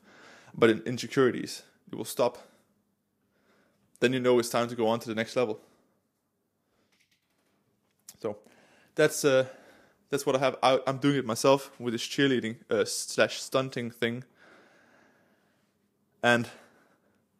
but 0.57 0.69
in 0.69 0.79
insecurities, 0.87 1.63
you 1.91 1.97
will 1.97 2.05
stop. 2.05 2.39
Then 3.99 4.13
you 4.13 4.19
know 4.19 4.39
it's 4.39 4.49
time 4.49 4.69
to 4.69 4.75
go 4.75 4.87
on 4.87 4.99
to 5.01 5.09
the 5.09 5.15
next 5.15 5.35
level. 5.35 5.59
So 8.21 8.37
that's 8.95 9.23
uh, 9.23 9.45
that's 10.09 10.25
what 10.25 10.35
I 10.35 10.39
have. 10.39 10.55
I, 10.63 10.79
am 10.87 10.97
doing 10.97 11.17
it 11.17 11.25
myself 11.25 11.71
with 11.79 11.93
this 11.93 12.03
cheerleading 12.03 12.57
uh, 12.69 12.85
slash 12.85 13.41
stunting 13.41 13.91
thing. 13.91 14.23
And 16.23 16.47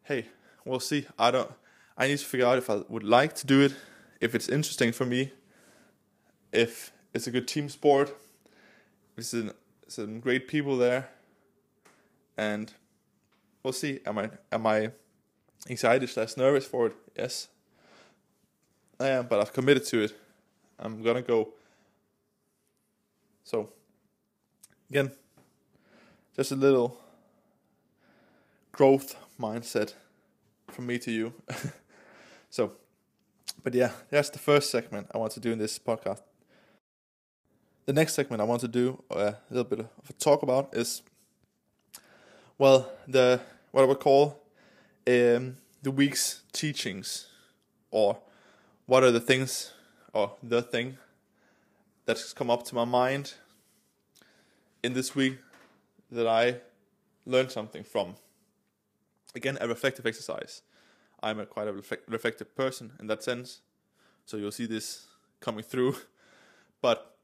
hey, 0.04 0.26
we'll 0.64 0.80
see. 0.80 1.06
I 1.18 1.30
don't. 1.30 1.50
I 1.98 2.08
need 2.08 2.18
to 2.18 2.24
figure 2.24 2.46
out 2.46 2.58
if 2.58 2.68
I 2.68 2.82
would 2.88 3.02
like 3.02 3.34
to 3.36 3.46
do 3.46 3.62
it 3.62 3.74
if 4.20 4.34
it's 4.34 4.48
interesting 4.48 4.92
for 4.92 5.04
me, 5.04 5.32
if 6.52 6.92
it's 7.14 7.26
a 7.26 7.30
good 7.30 7.48
team 7.48 7.68
sport, 7.68 8.14
there's 9.14 9.28
some, 9.28 9.52
some 9.88 10.20
great 10.20 10.48
people 10.48 10.76
there, 10.76 11.08
and 12.36 12.72
we'll 13.62 13.72
see. 13.72 14.00
Am 14.06 14.18
I 14.18 14.30
am 14.52 14.66
I 14.66 14.90
excited 15.68 16.08
slash 16.08 16.36
nervous 16.36 16.66
for 16.66 16.88
it? 16.88 16.96
Yes, 17.16 17.48
I 19.00 19.08
am, 19.08 19.26
but 19.26 19.40
I've 19.40 19.52
committed 19.52 19.84
to 19.86 20.04
it. 20.04 20.25
I'm 20.78 21.02
gonna 21.02 21.22
go. 21.22 21.52
So, 23.44 23.70
again, 24.90 25.12
just 26.34 26.52
a 26.52 26.56
little 26.56 26.98
growth 28.72 29.16
mindset 29.40 29.94
from 30.68 30.86
me 30.86 30.98
to 30.98 31.10
you. 31.10 31.32
so 32.50 32.72
but 33.66 33.74
yeah, 33.74 33.90
that's 34.10 34.30
the 34.30 34.38
first 34.38 34.70
segment 34.70 35.08
I 35.12 35.18
want 35.18 35.32
to 35.32 35.40
do 35.40 35.50
in 35.50 35.58
this 35.58 35.76
podcast. 35.76 36.20
The 37.86 37.92
next 37.92 38.14
segment 38.14 38.40
I 38.40 38.44
want 38.44 38.60
to 38.60 38.68
do 38.68 39.02
a 39.10 39.34
little 39.50 39.64
bit 39.64 39.80
of 39.80 39.88
a 40.08 40.12
talk 40.12 40.42
about 40.44 40.70
is, 40.72 41.02
well, 42.58 42.92
the 43.08 43.40
what 43.72 43.82
I 43.82 43.86
would 43.86 43.98
call 43.98 44.40
um, 45.08 45.56
the 45.82 45.90
week's 45.90 46.42
teachings, 46.52 47.26
or 47.90 48.18
what 48.86 49.02
are 49.02 49.10
the 49.10 49.20
things, 49.20 49.72
or 50.16 50.32
the 50.42 50.62
thing 50.62 50.96
that's 52.06 52.32
come 52.32 52.48
up 52.48 52.64
to 52.64 52.74
my 52.74 52.86
mind 52.86 53.34
in 54.82 54.94
this 54.94 55.14
week 55.14 55.36
that 56.10 56.26
I 56.26 56.56
learned 57.26 57.52
something 57.52 57.84
from. 57.84 58.14
Again, 59.34 59.58
a 59.60 59.68
reflective 59.68 60.06
exercise. 60.06 60.62
I'm 61.22 61.38
a 61.38 61.44
quite 61.44 61.68
a 61.68 61.74
reflective 62.08 62.56
person 62.56 62.92
in 62.98 63.08
that 63.08 63.22
sense. 63.22 63.60
So 64.24 64.38
you'll 64.38 64.52
see 64.52 64.64
this 64.64 65.06
coming 65.40 65.62
through. 65.62 65.96
But 66.82 67.16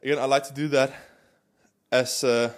again, 0.00 0.18
I 0.18 0.24
like 0.24 0.44
to 0.44 0.54
do 0.54 0.68
that 0.68 0.94
as 1.90 2.24
uh, 2.24 2.52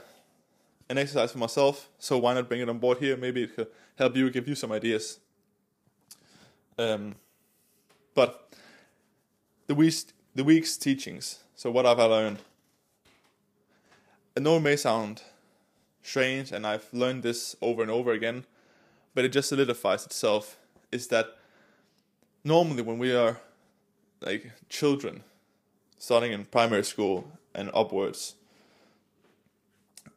an 0.88 0.98
exercise 0.98 1.32
for 1.32 1.38
myself. 1.38 1.88
So 1.98 2.18
why 2.18 2.34
not 2.34 2.48
bring 2.48 2.60
it 2.60 2.68
on 2.68 2.78
board 2.78 2.98
here? 2.98 3.16
Maybe 3.16 3.42
it 3.44 3.56
could 3.56 3.68
help 3.96 4.14
you, 4.14 4.30
give 4.30 4.46
you 4.46 4.54
some 4.54 4.70
ideas. 4.70 5.18
Um, 6.78 7.16
but 8.14 8.48
the 9.68 9.74
week's 9.74 10.06
the 10.34 10.44
week's 10.44 10.76
teachings. 10.76 11.38
So 11.54 11.70
what 11.70 11.84
have 11.84 12.00
I 12.00 12.04
learned? 12.04 12.38
I 14.36 14.40
know 14.40 14.56
it 14.56 14.60
may 14.60 14.76
sound 14.76 15.22
strange, 16.02 16.50
and 16.52 16.66
I've 16.66 16.88
learned 16.92 17.22
this 17.22 17.54
over 17.62 17.82
and 17.82 17.90
over 17.90 18.12
again 18.12 18.44
but 19.18 19.24
it 19.24 19.32
just 19.32 19.48
solidifies 19.48 20.06
itself 20.06 20.56
is 20.92 21.08
that 21.08 21.36
normally 22.44 22.82
when 22.82 23.00
we 23.00 23.12
are 23.12 23.40
like 24.20 24.52
children 24.68 25.24
starting 25.98 26.30
in 26.30 26.44
primary 26.44 26.84
school 26.84 27.32
and 27.52 27.68
upwards 27.74 28.36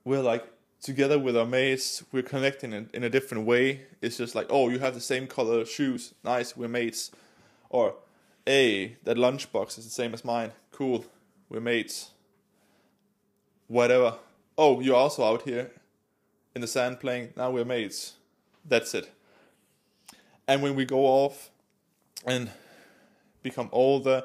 we're 0.05 0.21
like 0.21 0.45
together 0.83 1.17
with 1.17 1.35
our 1.35 1.47
mates 1.47 2.03
we're 2.11 2.21
connecting 2.21 2.73
in, 2.73 2.87
in 2.93 3.03
a 3.03 3.09
different 3.09 3.43
way 3.43 3.81
it's 4.03 4.17
just 4.17 4.35
like 4.35 4.45
oh 4.51 4.69
you 4.69 4.77
have 4.77 4.93
the 4.93 5.01
same 5.01 5.25
color 5.25 5.65
shoes 5.65 6.13
nice 6.23 6.55
we're 6.55 6.67
mates 6.67 7.09
or 7.71 7.95
hey 8.45 8.97
that 9.03 9.17
lunchbox 9.17 9.77
is 9.77 9.85
the 9.85 9.91
same 9.91 10.13
as 10.13 10.25
mine 10.25 10.51
cool 10.71 11.05
we're 11.49 11.59
mates 11.59 12.11
whatever 13.67 14.15
oh 14.57 14.79
you're 14.79 14.95
also 14.95 15.23
out 15.23 15.43
here 15.43 15.71
in 16.55 16.61
the 16.61 16.67
sand 16.67 16.99
playing 16.99 17.29
now 17.35 17.49
we're 17.51 17.65
mates 17.65 18.13
that's 18.65 18.93
it. 18.93 19.11
And 20.47 20.61
when 20.61 20.75
we 20.75 20.85
go 20.85 21.05
off 21.05 21.49
and 22.25 22.49
become 23.41 23.69
older, 23.71 24.23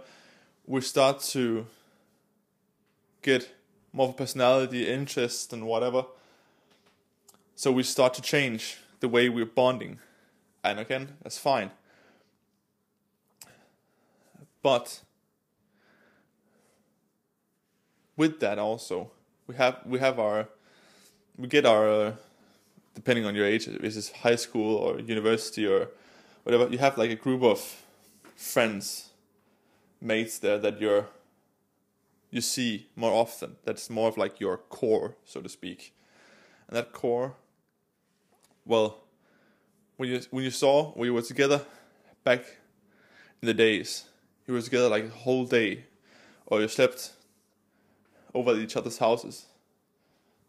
we 0.66 0.80
start 0.80 1.20
to 1.20 1.66
get 3.22 3.50
more 3.92 4.08
of 4.08 4.14
a 4.14 4.16
personality, 4.16 4.88
interest, 4.88 5.52
and 5.52 5.66
whatever. 5.66 6.04
So 7.54 7.72
we 7.72 7.82
start 7.82 8.14
to 8.14 8.22
change 8.22 8.78
the 9.00 9.08
way 9.08 9.28
we're 9.28 9.46
bonding. 9.46 9.98
And 10.62 10.78
again, 10.78 11.16
that's 11.22 11.38
fine. 11.38 11.70
But 14.66 15.02
with 18.16 18.40
that 18.40 18.58
also, 18.58 19.12
we 19.46 19.54
have 19.54 19.76
we 19.86 20.00
have 20.00 20.18
our 20.18 20.48
we 21.38 21.46
get 21.46 21.64
our 21.64 21.88
uh, 21.88 22.12
depending 22.92 23.26
on 23.26 23.36
your 23.36 23.46
age, 23.46 23.68
if 23.68 23.80
it's 23.84 24.10
high 24.10 24.34
school 24.34 24.74
or 24.74 24.98
university 24.98 25.68
or 25.68 25.90
whatever, 26.42 26.66
you 26.66 26.78
have 26.78 26.98
like 26.98 27.12
a 27.12 27.14
group 27.14 27.44
of 27.44 27.60
friends, 28.34 29.10
mates 30.00 30.40
there 30.40 30.58
that 30.58 30.80
you're 30.80 31.06
you 32.32 32.40
see 32.40 32.88
more 32.96 33.12
often. 33.12 33.54
That's 33.64 33.88
more 33.88 34.08
of 34.08 34.16
like 34.18 34.40
your 34.40 34.56
core, 34.56 35.14
so 35.24 35.40
to 35.42 35.48
speak. 35.48 35.94
And 36.66 36.76
that 36.76 36.92
core, 36.92 37.36
well, 38.64 39.04
when 39.96 40.08
you 40.08 40.20
when 40.32 40.42
you 40.42 40.50
saw 40.50 40.92
we 40.96 41.08
were 41.08 41.22
together 41.22 41.60
back 42.24 42.40
in 43.40 43.46
the 43.46 43.54
days, 43.54 44.06
you 44.46 44.54
were 44.54 44.62
together 44.62 44.88
like 44.88 45.04
a 45.04 45.08
whole 45.10 45.44
day, 45.44 45.84
or 46.46 46.60
you 46.60 46.68
slept 46.68 47.12
over 48.34 48.52
at 48.52 48.58
each 48.58 48.76
other's 48.76 48.98
houses 48.98 49.46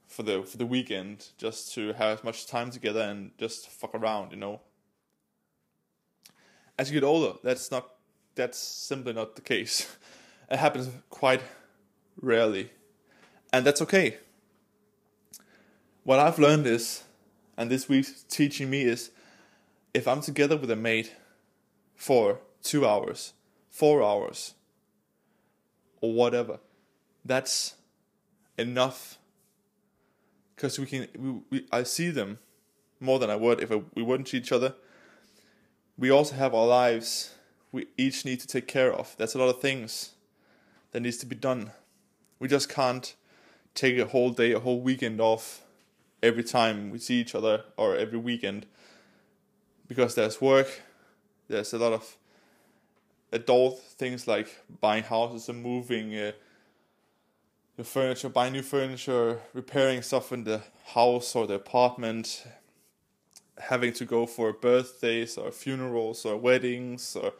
for 0.07 0.23
the 0.23 0.43
for 0.43 0.57
the 0.57 0.65
weekend 0.65 1.27
just 1.37 1.73
to 1.73 1.93
have 1.93 2.19
as 2.19 2.23
much 2.23 2.47
time 2.47 2.71
together 2.71 3.01
and 3.01 3.31
just 3.37 3.69
fuck 3.69 3.93
around, 3.93 4.31
you 4.31 4.37
know. 4.37 4.61
as 6.77 6.91
you 6.91 6.99
get 6.99 7.05
older, 7.05 7.37
that's 7.43 7.71
not 7.71 7.89
that's 8.35 8.57
simply 8.57 9.13
not 9.13 9.35
the 9.35 9.41
case. 9.41 9.95
It 10.49 10.59
happens 10.59 10.89
quite 11.09 11.41
rarely, 12.21 12.71
and 13.51 13.65
that's 13.65 13.81
okay. 13.81 14.15
What 16.05 16.19
I've 16.19 16.39
learned 16.39 16.65
is, 16.65 17.03
and 17.57 17.69
this 17.69 17.89
week's 17.89 18.23
teaching 18.23 18.69
me 18.69 18.83
is, 18.83 19.11
if 19.93 20.07
I'm 20.07 20.21
together 20.21 20.55
with 20.55 20.71
a 20.71 20.77
mate 20.77 21.13
for 21.95 22.39
two 22.63 22.87
hours, 22.87 23.33
four 23.77 24.03
hours, 24.03 24.55
or 26.01 26.11
whatever, 26.11 26.59
that's 27.23 27.75
enough. 28.57 29.19
Because 30.55 30.79
we 30.79 30.87
can, 30.87 31.07
we, 31.15 31.41
we, 31.51 31.67
I 31.71 31.83
see 31.83 32.09
them 32.09 32.39
more 32.99 33.19
than 33.19 33.29
I 33.29 33.35
would 33.35 33.61
if 33.61 33.71
I, 33.71 33.83
we 33.93 34.01
wouldn't 34.01 34.29
see 34.29 34.37
each 34.37 34.51
other. 34.51 34.73
We 35.95 36.09
also 36.09 36.35
have 36.35 36.55
our 36.55 36.65
lives 36.65 37.35
we 37.71 37.85
each 37.97 38.25
need 38.25 38.39
to 38.39 38.47
take 38.47 38.67
care 38.67 38.91
of. 38.91 39.15
That's 39.17 39.35
a 39.35 39.37
lot 39.37 39.49
of 39.49 39.61
things 39.61 40.13
that 40.91 41.01
needs 41.01 41.17
to 41.17 41.27
be 41.27 41.35
done. 41.35 41.69
We 42.39 42.47
just 42.47 42.69
can't 42.69 43.15
take 43.75 43.99
a 43.99 44.05
whole 44.05 44.31
day, 44.31 44.53
a 44.53 44.59
whole 44.59 44.81
weekend 44.81 45.21
off 45.21 45.61
every 46.23 46.43
time 46.43 46.89
we 46.89 46.97
see 46.97 47.21
each 47.21 47.35
other 47.35 47.65
or 47.77 47.95
every 47.95 48.17
weekend 48.17 48.65
because 49.87 50.15
there's 50.15 50.41
work, 50.41 50.81
there's 51.47 51.73
a 51.73 51.77
lot 51.77 51.93
of 51.93 52.17
adult 53.37 53.79
things 53.79 54.27
like 54.27 54.49
buying 54.81 55.03
houses 55.03 55.49
and 55.49 55.61
moving 55.61 56.15
uh, 56.15 56.31
your 57.77 57.85
furniture, 57.85 58.29
buying 58.29 58.53
new 58.53 58.63
furniture, 58.63 59.39
repairing 59.53 60.01
stuff 60.01 60.31
in 60.31 60.43
the 60.43 60.61
house 60.95 61.35
or 61.35 61.45
the 61.45 61.53
apartment, 61.53 62.45
having 63.59 63.93
to 63.93 64.05
go 64.05 64.25
for 64.25 64.51
birthdays 64.53 65.37
or 65.37 65.51
funerals 65.51 66.25
or 66.25 66.37
weddings 66.37 67.15
or 67.15 67.33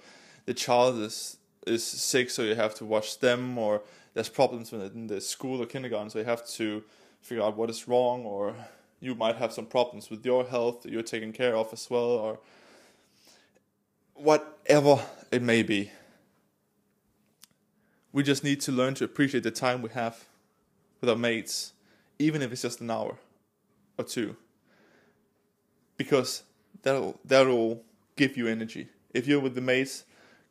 the 0.46 0.54
child 0.54 1.00
is 1.00 1.38
is 1.66 1.84
sick 1.84 2.30
so 2.30 2.44
you 2.44 2.56
have 2.56 2.74
to 2.74 2.86
watch 2.86 3.20
them 3.20 3.58
or 3.58 3.82
there's 4.14 4.30
problems 4.30 4.72
in 4.72 5.08
the 5.08 5.20
school 5.20 5.62
or 5.62 5.66
kindergarten 5.66 6.10
so 6.10 6.18
you 6.18 6.26
have 6.26 6.48
to 6.48 6.84
figure 7.22 7.44
out 7.44 7.58
what 7.58 7.70
is 7.70 7.88
wrong 7.88 8.24
or 8.24 8.56
you 9.00 9.14
might 9.14 9.36
have 9.36 9.52
some 9.52 9.66
problems 9.66 10.10
with 10.10 10.26
your 10.26 10.46
health 10.46 10.82
that 10.82 10.92
you're 10.92 11.04
taking 11.04 11.34
care 11.34 11.56
of 11.56 11.72
as 11.74 11.90
well 11.90 12.12
or 12.26 12.40
whatever 14.18 15.00
it 15.32 15.42
may 15.42 15.64
be. 15.64 15.92
We 18.12 18.24
just 18.24 18.44
need 18.44 18.62
to 18.62 18.72
learn 18.72 18.96
to 18.96 19.04
appreciate 19.04 19.44
the 19.44 19.52
time 19.52 19.82
we 19.82 19.90
have 19.92 20.26
with 21.02 21.10
our 21.10 21.16
mates 21.16 21.74
even 22.20 22.42
if 22.42 22.52
it's 22.52 22.64
just 22.64 22.82
an 22.82 22.90
hour 22.90 23.18
or 23.98 24.06
two. 24.06 24.36
Because 25.98 26.44
that'll 26.82 27.20
that'll 27.26 27.84
give 28.16 28.38
you 28.38 28.48
energy. 28.48 28.90
If 29.14 29.28
you're 29.28 29.40
with 29.40 29.56
the 29.56 29.62
mates 29.62 30.04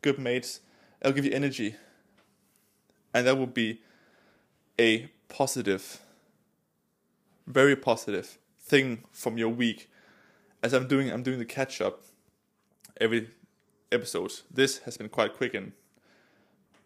good 0.03 0.19
mates 0.19 0.61
it'll 1.01 1.13
give 1.13 1.25
you 1.25 1.33
energy. 1.33 1.75
And 3.13 3.27
that 3.27 3.39
will 3.39 3.47
be 3.47 3.81
a 4.79 5.11
positive 5.29 6.01
very 7.47 7.77
positive 7.77 8.39
thing 8.59 9.05
from 9.13 9.39
your 9.39 9.49
week. 9.49 9.89
As 10.63 10.73
I'm 10.73 10.89
doing, 10.89 11.11
I'm 11.11 11.23
doing 11.23 11.39
the 11.39 11.45
catch 11.45 11.81
up 11.81 12.03
every 13.01 13.29
episode. 13.93 14.33
This 14.51 14.79
has 14.79 14.97
been 14.97 15.09
quite 15.09 15.35
quick 15.35 15.55
and 15.55 15.73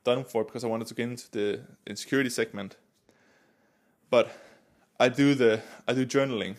done 0.04 0.24
for 0.24 0.44
because 0.44 0.64
I 0.64 0.66
wanted 0.68 0.86
to 0.88 0.94
get 0.94 1.08
into 1.08 1.30
the 1.30 1.60
insecurity 1.86 2.30
segment. 2.30 2.76
But 4.10 4.30
I 4.98 5.08
do 5.08 5.34
the 5.34 5.62
I 5.86 5.92
do 5.92 6.06
journaling, 6.06 6.56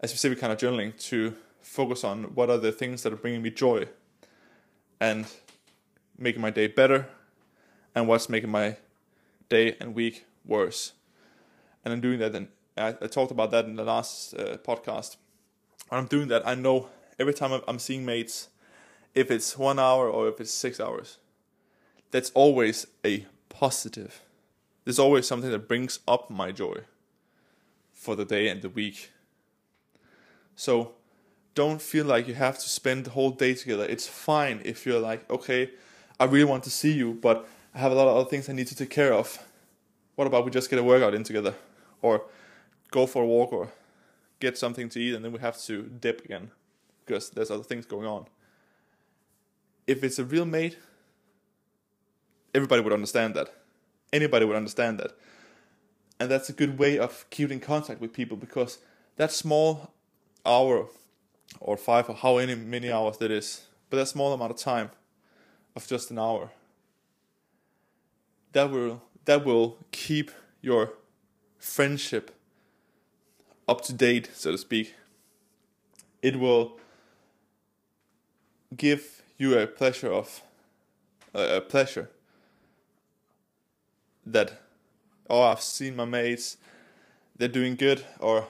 a 0.00 0.08
specific 0.08 0.38
kind 0.40 0.52
of 0.52 0.58
journaling 0.58 0.98
to 1.08 1.36
focus 1.62 2.04
on 2.04 2.34
what 2.34 2.50
are 2.50 2.58
the 2.58 2.72
things 2.72 3.02
that 3.02 3.12
are 3.12 3.16
bringing 3.16 3.42
me 3.42 3.50
joy, 3.50 3.86
and 5.00 5.26
making 6.18 6.42
my 6.42 6.50
day 6.50 6.66
better, 6.66 7.08
and 7.94 8.08
what's 8.08 8.28
making 8.28 8.50
my 8.50 8.76
day 9.48 9.76
and 9.80 9.94
week 9.94 10.26
worse. 10.44 10.92
And 11.84 11.92
I'm 11.92 12.00
doing 12.00 12.18
that 12.18 12.34
in 12.34 12.48
I, 12.76 12.88
I 12.88 13.06
talked 13.06 13.30
about 13.30 13.50
that 13.50 13.66
in 13.66 13.76
the 13.76 13.84
last 13.84 14.34
uh, 14.34 14.56
podcast. 14.58 15.16
When 15.88 16.00
I'm 16.00 16.06
doing 16.06 16.28
that, 16.28 16.46
I 16.46 16.54
know 16.54 16.88
every 17.18 17.34
time 17.34 17.52
I'm, 17.52 17.62
I'm 17.68 17.78
seeing 17.78 18.04
mates, 18.04 18.48
if 19.14 19.30
it's 19.30 19.58
one 19.58 19.78
hour 19.78 20.08
or 20.08 20.28
if 20.28 20.40
it's 20.40 20.52
six 20.52 20.80
hours, 20.80 21.18
that's 22.10 22.30
always 22.30 22.86
a 23.04 23.26
positive. 23.48 24.22
There's 24.84 24.98
always 24.98 25.26
something 25.26 25.50
that 25.50 25.68
brings 25.68 26.00
up 26.08 26.30
my 26.30 26.52
joy 26.52 26.80
for 27.92 28.16
the 28.16 28.24
day 28.24 28.48
and 28.48 28.62
the 28.62 28.68
week. 28.68 29.10
So 30.56 30.92
don't 31.54 31.82
feel 31.82 32.06
like 32.06 32.28
you 32.28 32.34
have 32.34 32.58
to 32.58 32.68
spend 32.68 33.04
the 33.04 33.10
whole 33.10 33.30
day 33.30 33.54
together. 33.54 33.84
It's 33.84 34.06
fine 34.06 34.60
if 34.64 34.86
you're 34.86 35.00
like, 35.00 35.28
okay, 35.30 35.70
I 36.18 36.24
really 36.24 36.44
want 36.44 36.64
to 36.64 36.70
see 36.70 36.92
you, 36.92 37.14
but 37.14 37.48
I 37.74 37.78
have 37.78 37.92
a 37.92 37.94
lot 37.94 38.08
of 38.08 38.16
other 38.16 38.28
things 38.28 38.48
I 38.48 38.52
need 38.52 38.66
to 38.68 38.76
take 38.76 38.90
care 38.90 39.12
of. 39.12 39.38
What 40.16 40.26
about 40.26 40.44
we 40.44 40.50
just 40.50 40.70
get 40.70 40.78
a 40.78 40.82
workout 40.82 41.14
in 41.14 41.24
together? 41.24 41.54
Or 42.02 42.24
go 42.90 43.06
for 43.06 43.22
a 43.22 43.26
walk 43.26 43.52
or 43.52 43.68
get 44.38 44.56
something 44.58 44.88
to 44.90 45.00
eat 45.00 45.14
and 45.14 45.24
then 45.24 45.32
we 45.32 45.38
have 45.38 45.58
to 45.62 45.82
dip 45.82 46.24
again 46.24 46.50
because 47.04 47.30
there's 47.30 47.50
other 47.50 47.62
things 47.62 47.86
going 47.86 48.06
on. 48.06 48.26
If 49.90 50.04
it's 50.04 50.20
a 50.20 50.24
real 50.24 50.44
mate, 50.44 50.78
everybody 52.54 52.80
would 52.80 52.92
understand 52.92 53.34
that. 53.34 53.52
Anybody 54.12 54.44
would 54.44 54.54
understand 54.54 55.00
that. 55.00 55.10
And 56.20 56.30
that's 56.30 56.48
a 56.48 56.52
good 56.52 56.78
way 56.78 56.96
of 56.96 57.28
keeping 57.30 57.58
contact 57.58 58.00
with 58.00 58.12
people 58.12 58.36
because 58.36 58.78
that 59.16 59.32
small 59.32 59.90
hour 60.46 60.86
or 61.58 61.76
five 61.76 62.08
or 62.08 62.14
how 62.14 62.36
many, 62.36 62.54
many 62.54 62.92
hours 62.92 63.16
that 63.18 63.32
is, 63.32 63.66
but 63.88 63.96
that 63.96 64.06
small 64.06 64.32
amount 64.32 64.52
of 64.52 64.58
time 64.58 64.92
of 65.74 65.88
just 65.88 66.12
an 66.12 66.20
hour, 66.20 66.52
that 68.52 68.70
will 68.70 69.02
that 69.24 69.44
will 69.44 69.76
keep 69.90 70.30
your 70.60 70.92
friendship 71.58 72.30
up 73.66 73.80
to 73.80 73.92
date, 73.92 74.30
so 74.34 74.52
to 74.52 74.58
speak. 74.58 74.94
It 76.22 76.38
will 76.38 76.78
give 78.76 79.19
you 79.40 79.58
a 79.58 79.66
pleasure 79.66 80.12
of 80.12 80.42
uh, 81.34 81.56
a 81.56 81.60
pleasure 81.62 82.10
that 84.26 84.52
oh 85.30 85.42
I've 85.42 85.62
seen 85.62 85.96
my 85.96 86.04
mates 86.04 86.58
they're 87.38 87.48
doing 87.48 87.74
good 87.74 88.04
or 88.18 88.46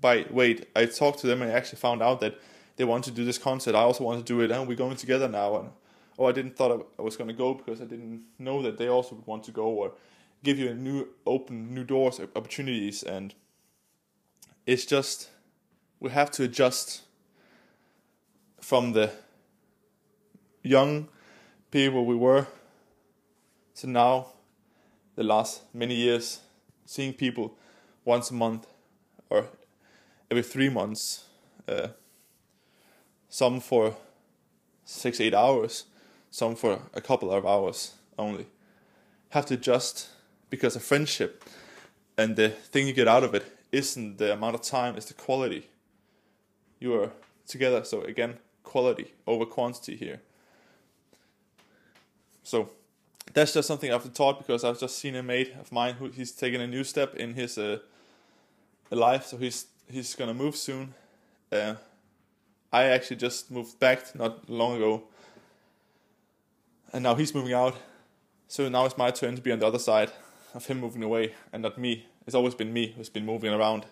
by 0.00 0.26
wait 0.30 0.68
I 0.76 0.84
talked 0.84 1.20
to 1.20 1.26
them 1.26 1.40
and 1.40 1.50
I 1.50 1.54
actually 1.54 1.78
found 1.78 2.02
out 2.02 2.20
that 2.20 2.38
they 2.76 2.84
want 2.84 3.04
to 3.04 3.12
do 3.12 3.24
this 3.24 3.38
concert. 3.38 3.74
I 3.74 3.80
also 3.80 4.04
want 4.04 4.18
to 4.18 4.30
do 4.30 4.42
it 4.42 4.50
and 4.50 4.68
we're 4.68 4.76
going 4.76 4.96
together 4.96 5.26
now 5.26 5.56
and 5.56 5.70
oh 6.18 6.26
I 6.26 6.32
didn't 6.32 6.54
thought 6.54 6.86
I 6.98 7.02
was 7.02 7.16
going 7.16 7.28
to 7.28 7.34
go 7.34 7.54
because 7.54 7.80
I 7.80 7.84
didn't 7.84 8.24
know 8.38 8.60
that 8.60 8.76
they 8.76 8.88
also 8.88 9.16
would 9.16 9.26
want 9.26 9.44
to 9.44 9.52
go 9.52 9.68
or 9.68 9.92
give 10.42 10.58
you 10.58 10.68
a 10.68 10.74
new 10.74 11.08
open 11.24 11.74
new 11.74 11.84
doors 11.84 12.20
opportunities 12.36 13.02
and 13.02 13.34
it's 14.66 14.84
just 14.84 15.30
we 15.98 16.10
have 16.10 16.30
to 16.32 16.42
adjust 16.42 17.02
from 18.60 18.92
the 18.92 19.10
young 20.64 21.08
people 21.70 22.04
we 22.04 22.16
were 22.16 22.46
to 23.76 23.86
now 23.86 24.26
the 25.14 25.22
last 25.22 25.62
many 25.72 25.94
years 25.94 26.40
seeing 26.84 27.12
people 27.12 27.56
once 28.04 28.30
a 28.30 28.34
month 28.34 28.66
or 29.30 29.46
every 30.30 30.42
three 30.42 30.68
months 30.68 31.24
uh, 31.68 31.88
some 33.28 33.60
for 33.60 33.96
six 34.84 35.20
eight 35.20 35.34
hours 35.34 35.84
some 36.30 36.56
for 36.56 36.80
a 36.92 37.00
couple 37.00 37.30
of 37.30 37.46
hours 37.46 37.92
only 38.18 38.46
have 39.30 39.46
to 39.46 39.54
adjust 39.54 40.08
because 40.50 40.74
of 40.74 40.82
friendship 40.82 41.44
and 42.16 42.36
the 42.36 42.48
thing 42.48 42.86
you 42.86 42.92
get 42.92 43.08
out 43.08 43.24
of 43.24 43.34
it 43.34 43.44
isn't 43.72 44.18
the 44.18 44.32
amount 44.32 44.54
of 44.54 44.62
time, 44.62 44.96
it's 44.96 45.06
the 45.06 45.14
quality. 45.14 45.68
You 46.78 46.94
are 46.94 47.10
together, 47.46 47.84
so 47.84 48.02
again, 48.02 48.38
quality 48.62 49.12
over 49.26 49.44
quantity 49.44 49.96
here. 49.96 50.20
So 52.44 52.70
that's 53.32 53.52
just 53.52 53.66
something 53.66 53.92
I've 53.92 54.12
taught 54.14 54.38
because 54.38 54.62
I've 54.62 54.78
just 54.78 54.98
seen 54.98 55.16
a 55.16 55.22
mate 55.22 55.54
of 55.60 55.72
mine 55.72 55.94
who 55.94 56.08
he's 56.10 56.30
taken 56.30 56.60
a 56.60 56.66
new 56.66 56.84
step 56.84 57.16
in 57.16 57.34
his 57.34 57.58
uh, 57.58 57.78
life, 58.90 59.26
so 59.26 59.36
he's 59.36 59.66
he's 59.90 60.14
gonna 60.14 60.34
move 60.34 60.54
soon. 60.54 60.94
Uh, 61.50 61.74
I 62.72 62.84
actually 62.84 63.16
just 63.16 63.50
moved 63.50 63.80
back 63.80 64.14
not 64.14 64.48
long 64.48 64.76
ago, 64.76 65.02
and 66.92 67.02
now 67.02 67.16
he's 67.16 67.34
moving 67.34 67.54
out. 67.54 67.76
So 68.46 68.68
now 68.68 68.84
it's 68.84 68.96
my 68.96 69.10
turn 69.10 69.34
to 69.34 69.42
be 69.42 69.50
on 69.50 69.58
the 69.58 69.66
other 69.66 69.78
side 69.78 70.12
of 70.54 70.66
him 70.66 70.78
moving 70.80 71.02
away, 71.02 71.34
and 71.52 71.62
not 71.62 71.78
me 71.78 72.06
it's 72.26 72.34
always 72.34 72.54
been 72.54 72.72
me 72.72 72.94
who's 72.96 73.08
been 73.08 73.26
moving 73.26 73.52
around. 73.52 73.86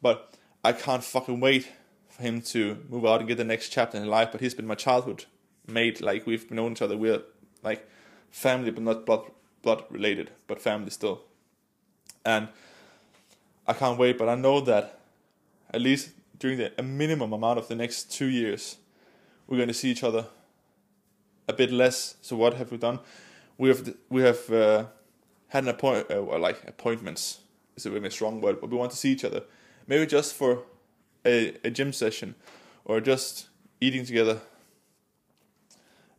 But 0.00 0.34
I 0.64 0.72
can't 0.72 1.04
fucking 1.04 1.40
wait 1.40 1.68
for 2.08 2.22
him 2.22 2.40
to 2.42 2.78
move 2.88 3.04
out 3.04 3.20
and 3.20 3.28
get 3.28 3.36
the 3.36 3.44
next 3.44 3.70
chapter 3.70 3.98
in 3.98 4.06
life. 4.06 4.30
But 4.32 4.40
he's 4.40 4.54
been 4.54 4.66
my 4.66 4.74
childhood 4.74 5.26
mate. 5.66 6.00
Like 6.00 6.26
we've 6.26 6.50
known 6.50 6.72
each 6.72 6.82
other. 6.82 6.96
We're 6.96 7.22
like 7.62 7.88
family, 8.30 8.70
but 8.70 8.82
not 8.82 9.06
blood 9.06 9.30
blood 9.62 9.84
related, 9.90 10.30
but 10.46 10.60
family 10.60 10.90
still. 10.90 11.20
And 12.24 12.48
I 13.66 13.72
can't 13.72 13.98
wait. 13.98 14.18
But 14.18 14.28
I 14.28 14.34
know 14.34 14.60
that 14.60 15.00
at 15.72 15.80
least 15.80 16.10
during 16.38 16.58
the 16.58 16.72
a 16.78 16.82
minimum 16.82 17.32
amount 17.32 17.58
of 17.58 17.68
the 17.68 17.74
next 17.74 18.12
two 18.12 18.26
years, 18.26 18.76
we're 19.46 19.56
going 19.56 19.68
to 19.68 19.74
see 19.74 19.90
each 19.90 20.04
other 20.04 20.26
a 21.48 21.52
bit 21.52 21.70
less. 21.70 22.16
So 22.22 22.36
what 22.36 22.54
have 22.54 22.70
we 22.70 22.78
done? 22.78 23.00
We 23.58 23.68
have 23.68 23.94
we 24.08 24.22
have 24.22 24.50
uh, 24.50 24.84
had 25.48 25.64
an 25.64 25.70
appoint 25.70 26.10
uh, 26.10 26.38
like 26.38 26.62
appointments 26.66 27.40
is 27.76 27.86
a 27.86 27.90
really 27.90 28.10
strong 28.10 28.40
word, 28.40 28.60
but 28.60 28.70
we 28.70 28.76
want 28.76 28.90
to 28.92 28.96
see 28.96 29.12
each 29.12 29.24
other. 29.24 29.42
Maybe 29.86 30.06
just 30.06 30.34
for 30.34 30.62
a, 31.24 31.56
a 31.64 31.70
gym 31.70 31.92
session 31.92 32.34
or 32.84 33.00
just 33.00 33.48
eating 33.80 34.04
together. 34.04 34.40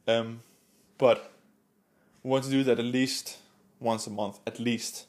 Um, 0.08 0.41
but 0.97 1.31
we 2.24 2.30
want 2.30 2.44
to 2.46 2.50
do 2.50 2.64
that 2.64 2.80
at 2.80 2.86
least 2.86 3.38
once 3.80 4.08
a 4.08 4.10
month, 4.10 4.40
at 4.46 4.60
least. 4.60 5.06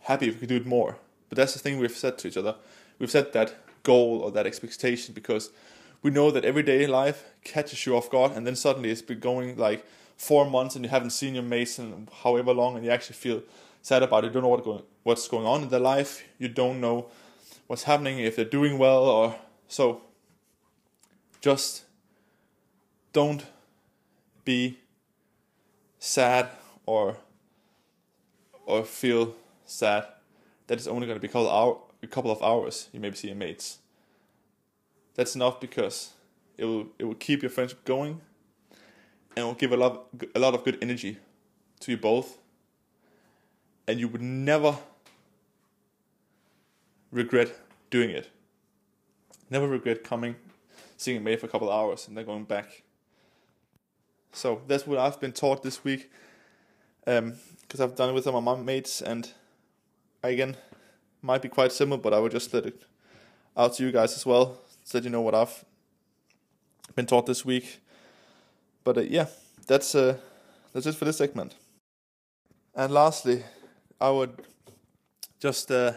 Happy 0.00 0.28
if 0.28 0.34
we 0.34 0.40
could 0.40 0.48
do 0.48 0.56
it 0.56 0.66
more. 0.66 0.98
But 1.28 1.36
that's 1.36 1.54
the 1.54 1.58
thing 1.58 1.78
we've 1.78 1.90
said 1.90 2.18
to 2.18 2.28
each 2.28 2.36
other. 2.36 2.54
We've 2.98 3.10
set 3.10 3.32
that 3.32 3.54
goal 3.82 4.20
or 4.20 4.30
that 4.32 4.46
expectation 4.46 5.14
because 5.14 5.50
we 6.02 6.10
know 6.10 6.30
that 6.30 6.44
everyday 6.44 6.86
life 6.86 7.24
catches 7.42 7.84
you 7.84 7.96
off 7.96 8.10
guard 8.10 8.32
and 8.32 8.46
then 8.46 8.56
suddenly 8.56 8.90
it's 8.90 9.02
been 9.02 9.18
going 9.18 9.56
like 9.56 9.84
four 10.16 10.48
months 10.48 10.76
and 10.76 10.84
you 10.84 10.90
haven't 10.90 11.10
seen 11.10 11.34
your 11.34 11.42
mates 11.42 11.78
in 11.78 12.08
however 12.22 12.52
long 12.52 12.76
and 12.76 12.84
you 12.84 12.90
actually 12.90 13.16
feel 13.16 13.42
sad 13.82 14.02
about 14.02 14.24
it. 14.24 14.28
You 14.28 14.32
don't 14.34 14.42
know 14.42 14.48
what 14.48 14.64
going, 14.64 14.82
what's 15.02 15.28
going 15.28 15.46
on 15.46 15.62
in 15.62 15.68
their 15.68 15.80
life. 15.80 16.24
You 16.38 16.48
don't 16.48 16.80
know 16.80 17.06
what's 17.66 17.84
happening, 17.84 18.18
if 18.18 18.36
they're 18.36 18.44
doing 18.44 18.78
well 18.78 19.04
or 19.04 19.36
so. 19.68 20.02
Just 21.40 21.84
don't 23.12 23.44
be 24.44 24.78
sad 26.06 26.48
or 26.86 27.16
or 28.64 28.84
feel 28.84 29.34
sad 29.64 30.04
that 30.68 30.78
is 30.78 30.86
only 30.86 31.06
going 31.06 31.18
to 31.18 31.20
be 31.20 31.28
a 31.28 32.06
couple 32.06 32.30
of 32.30 32.42
hours 32.42 32.88
you 32.92 33.00
maybe 33.00 33.16
see 33.16 33.28
your 33.28 33.36
mates. 33.36 33.78
That's 35.14 35.34
enough 35.34 35.60
because 35.60 36.12
it 36.56 36.64
will 36.64 36.86
it 36.98 37.04
will 37.04 37.14
keep 37.14 37.42
your 37.42 37.50
friendship 37.50 37.84
going 37.84 38.20
and 39.36 39.46
will 39.46 39.54
give 39.54 39.72
a 39.72 39.76
lot 39.76 40.06
a 40.34 40.38
lot 40.38 40.54
of 40.54 40.64
good 40.64 40.78
energy 40.80 41.18
to 41.80 41.92
you 41.92 41.98
both 41.98 42.38
and 43.88 43.98
you 43.98 44.08
would 44.08 44.22
never 44.22 44.78
regret 47.10 47.48
doing 47.90 48.10
it. 48.10 48.28
Never 49.50 49.68
regret 49.68 50.02
coming, 50.04 50.36
seeing 50.96 51.18
a 51.18 51.20
mate 51.20 51.40
for 51.40 51.46
a 51.46 51.48
couple 51.48 51.70
of 51.70 51.74
hours, 51.74 52.08
and 52.08 52.16
then 52.16 52.26
going 52.26 52.44
back. 52.44 52.82
So 54.36 54.60
that's 54.66 54.86
what 54.86 54.98
I've 54.98 55.18
been 55.18 55.32
taught 55.32 55.62
this 55.62 55.82
week, 55.82 56.10
because 57.06 57.20
um, 57.80 57.80
I've 57.80 57.96
done 57.96 58.10
it 58.10 58.12
with 58.12 58.24
some 58.24 58.34
of 58.34 58.44
my 58.44 58.54
mates, 58.54 59.00
and 59.00 59.26
again, 60.22 60.58
might 61.22 61.40
be 61.40 61.48
quite 61.48 61.72
similar, 61.72 61.96
but 61.96 62.12
I 62.12 62.18
would 62.18 62.32
just 62.32 62.52
let 62.52 62.66
it 62.66 62.82
out 63.56 63.72
to 63.76 63.82
you 63.82 63.90
guys 63.90 64.14
as 64.14 64.26
well, 64.26 64.60
so 64.84 64.98
that 64.98 65.04
you 65.04 65.10
know 65.10 65.22
what 65.22 65.34
I've 65.34 65.64
been 66.94 67.06
taught 67.06 67.24
this 67.24 67.46
week. 67.46 67.80
But 68.84 68.98
uh, 68.98 69.00
yeah, 69.00 69.28
that's 69.66 69.94
uh, 69.94 70.18
that's 70.74 70.84
it 70.84 70.96
for 70.96 71.06
this 71.06 71.16
segment. 71.16 71.54
And 72.74 72.92
lastly, 72.92 73.42
I 73.98 74.10
would 74.10 74.42
just 75.40 75.70
uh, 75.70 75.94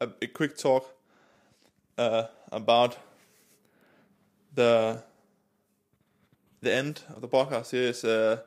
a, 0.00 0.08
a 0.22 0.26
quick 0.28 0.56
talk 0.56 0.88
uh, 1.98 2.28
about 2.52 2.96
the 4.54 5.02
the 6.60 6.72
end 6.72 7.02
of 7.14 7.20
the 7.20 7.28
podcast 7.28 7.70
here 7.70 7.88
is 7.88 8.04
uh, 8.04 8.38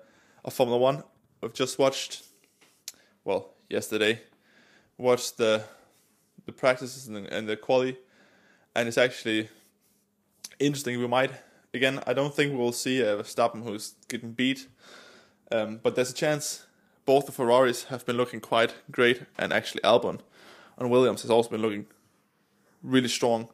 Formula 0.50 0.80
One. 0.80 1.04
I've 1.44 1.54
just 1.54 1.80
watched, 1.80 2.24
well, 3.24 3.54
yesterday, 3.70 4.22
watched 4.98 5.38
the 5.38 5.64
the 6.46 6.52
practices 6.52 7.08
and 7.08 7.16
the, 7.16 7.34
and 7.34 7.48
the 7.48 7.56
quali, 7.56 7.98
and 8.76 8.88
it's 8.88 8.98
actually 8.98 9.50
interesting. 10.60 11.00
We 11.00 11.08
might 11.08 11.32
again. 11.74 12.02
I 12.06 12.14
don't 12.14 12.34
think 12.34 12.58
we'll 12.58 12.72
see 12.72 13.02
a 13.02 13.18
Verstappen 13.18 13.64
who's 13.64 13.96
getting 14.08 14.34
beat, 14.34 14.68
um, 15.52 15.80
but 15.82 15.96
there's 15.96 16.12
a 16.12 16.16
chance. 16.16 16.66
Both 17.04 17.26
the 17.26 17.32
Ferraris 17.32 17.86
have 17.86 18.06
been 18.06 18.16
looking 18.16 18.40
quite 18.40 18.76
great, 18.92 19.24
and 19.38 19.52
actually 19.52 19.82
Albon 19.82 20.20
and 20.78 20.92
Williams 20.92 21.24
has 21.24 21.32
also 21.32 21.50
been 21.50 21.62
looking 21.62 21.88
really 22.84 23.08
strong. 23.08 23.50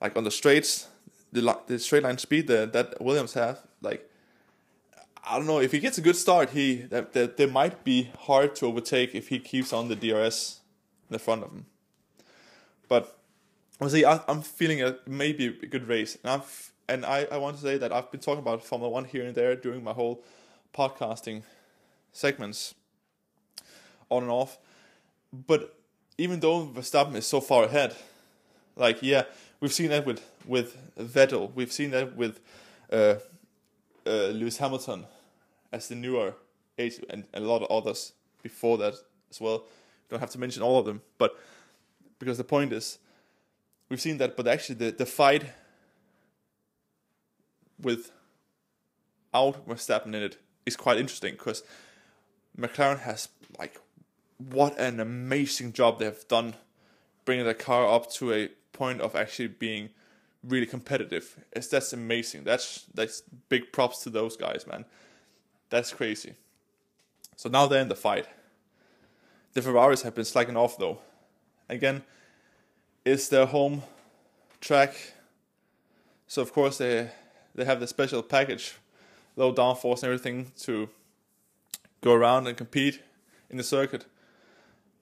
Like 0.00 0.16
on 0.16 0.24
the 0.24 0.30
straights, 0.30 0.88
the 1.34 1.58
the 1.66 1.78
straight 1.78 2.04
line 2.04 2.16
speed 2.16 2.46
that, 2.46 2.72
that 2.72 3.00
Williams 3.00 3.34
have, 3.34 3.58
like 3.82 4.08
I 5.26 5.36
don't 5.36 5.46
know 5.46 5.60
if 5.60 5.72
he 5.72 5.80
gets 5.80 5.98
a 5.98 6.00
good 6.00 6.16
start, 6.16 6.50
he 6.50 6.76
that, 6.92 7.12
that 7.12 7.36
they 7.36 7.46
might 7.46 7.84
be 7.84 8.10
hard 8.20 8.54
to 8.56 8.66
overtake 8.66 9.14
if 9.14 9.28
he 9.28 9.38
keeps 9.38 9.72
on 9.72 9.88
the 9.88 9.96
DRS 9.96 10.60
in 11.10 11.12
the 11.12 11.18
front 11.18 11.42
of 11.42 11.50
him. 11.50 11.66
But 12.88 13.18
honestly, 13.80 14.04
I, 14.06 14.20
I'm 14.28 14.42
feeling 14.42 14.80
a 14.80 14.96
maybe 15.06 15.46
a 15.46 15.66
good 15.66 15.88
race, 15.88 16.16
and 16.22 16.30
I've 16.32 16.72
and 16.88 17.04
I, 17.04 17.26
I 17.32 17.38
want 17.38 17.56
to 17.56 17.62
say 17.62 17.78
that 17.78 17.92
I've 17.92 18.10
been 18.10 18.20
talking 18.20 18.42
about 18.42 18.64
Formula 18.64 18.90
One 18.90 19.04
here 19.04 19.24
and 19.24 19.34
there 19.34 19.56
during 19.56 19.82
my 19.82 19.92
whole 19.92 20.22
podcasting 20.72 21.42
segments, 22.12 22.74
on 24.08 24.22
and 24.22 24.30
off. 24.30 24.58
But 25.32 25.76
even 26.16 26.38
though 26.38 26.66
Verstappen 26.66 27.16
is 27.16 27.26
so 27.26 27.40
far 27.40 27.64
ahead, 27.64 27.96
like 28.76 29.02
yeah, 29.02 29.24
we've 29.60 29.72
seen 29.72 29.90
that 29.90 30.06
with 30.06 30.22
with 30.46 30.76
Vettel, 30.96 31.52
we've 31.54 31.72
seen 31.72 31.90
that 31.90 32.16
with 32.16 32.40
uh, 32.92 33.16
uh, 34.06 34.28
Lewis 34.28 34.58
Hamilton 34.58 35.06
as 35.72 35.88
the 35.88 35.94
newer 35.94 36.34
age, 36.78 37.00
and, 37.10 37.24
and 37.32 37.44
a 37.44 37.48
lot 37.48 37.62
of 37.62 37.70
others 37.70 38.12
before 38.42 38.78
that 38.78 38.94
as 39.30 39.40
well. 39.40 39.64
Don't 40.10 40.20
have 40.20 40.30
to 40.30 40.38
mention 40.38 40.62
all 40.62 40.78
of 40.78 40.86
them, 40.86 41.02
but 41.18 41.38
because 42.18 42.38
the 42.38 42.44
point 42.44 42.72
is, 42.72 42.98
we've 43.88 44.00
seen 44.00 44.18
that. 44.18 44.36
But 44.36 44.48
actually, 44.48 44.76
the 44.76 44.90
the 44.90 45.06
fight 45.06 45.44
with 47.80 48.12
out 49.32 49.66
Verstappen 49.68 50.08
in 50.08 50.14
it 50.14 50.38
is 50.66 50.76
quite 50.76 50.98
interesting 50.98 51.32
because 51.32 51.62
McLaren 52.58 53.00
has 53.00 53.28
like 53.58 53.80
what 54.38 54.78
an 54.78 55.00
amazing 55.00 55.72
job 55.72 55.98
they 55.98 56.04
have 56.04 56.26
done 56.28 56.54
bringing 57.24 57.46
the 57.46 57.54
car 57.54 57.88
up 57.88 58.10
to 58.12 58.32
a 58.32 58.48
point 58.74 59.00
of 59.00 59.16
actually 59.16 59.48
being 59.48 59.88
really 60.42 60.66
competitive. 60.66 61.38
It's 61.52 61.68
that's 61.68 61.94
amazing. 61.94 62.44
That's 62.44 62.84
that's 62.92 63.22
big 63.48 63.72
props 63.72 64.02
to 64.02 64.10
those 64.10 64.36
guys, 64.36 64.66
man. 64.66 64.84
That's 65.70 65.92
crazy. 65.92 66.34
So 67.36 67.48
now 67.48 67.66
they're 67.66 67.80
in 67.80 67.88
the 67.88 67.96
fight. 67.96 68.26
The 69.54 69.62
Ferraris 69.62 70.02
have 70.02 70.14
been 70.14 70.26
slacking 70.26 70.56
off 70.56 70.76
though. 70.76 70.98
Again, 71.68 72.02
it's 73.04 73.28
their 73.28 73.46
home 73.46 73.82
track. 74.60 75.14
So 76.26 76.42
of 76.42 76.52
course 76.52 76.76
they 76.76 77.10
they 77.54 77.64
have 77.64 77.80
the 77.80 77.86
special 77.86 78.22
package, 78.22 78.74
low 79.36 79.54
downforce 79.54 80.02
and 80.02 80.12
everything 80.12 80.52
to 80.60 80.90
go 82.02 82.12
around 82.12 82.46
and 82.46 82.56
compete 82.56 83.00
in 83.48 83.56
the 83.56 83.62
circuit 83.62 84.04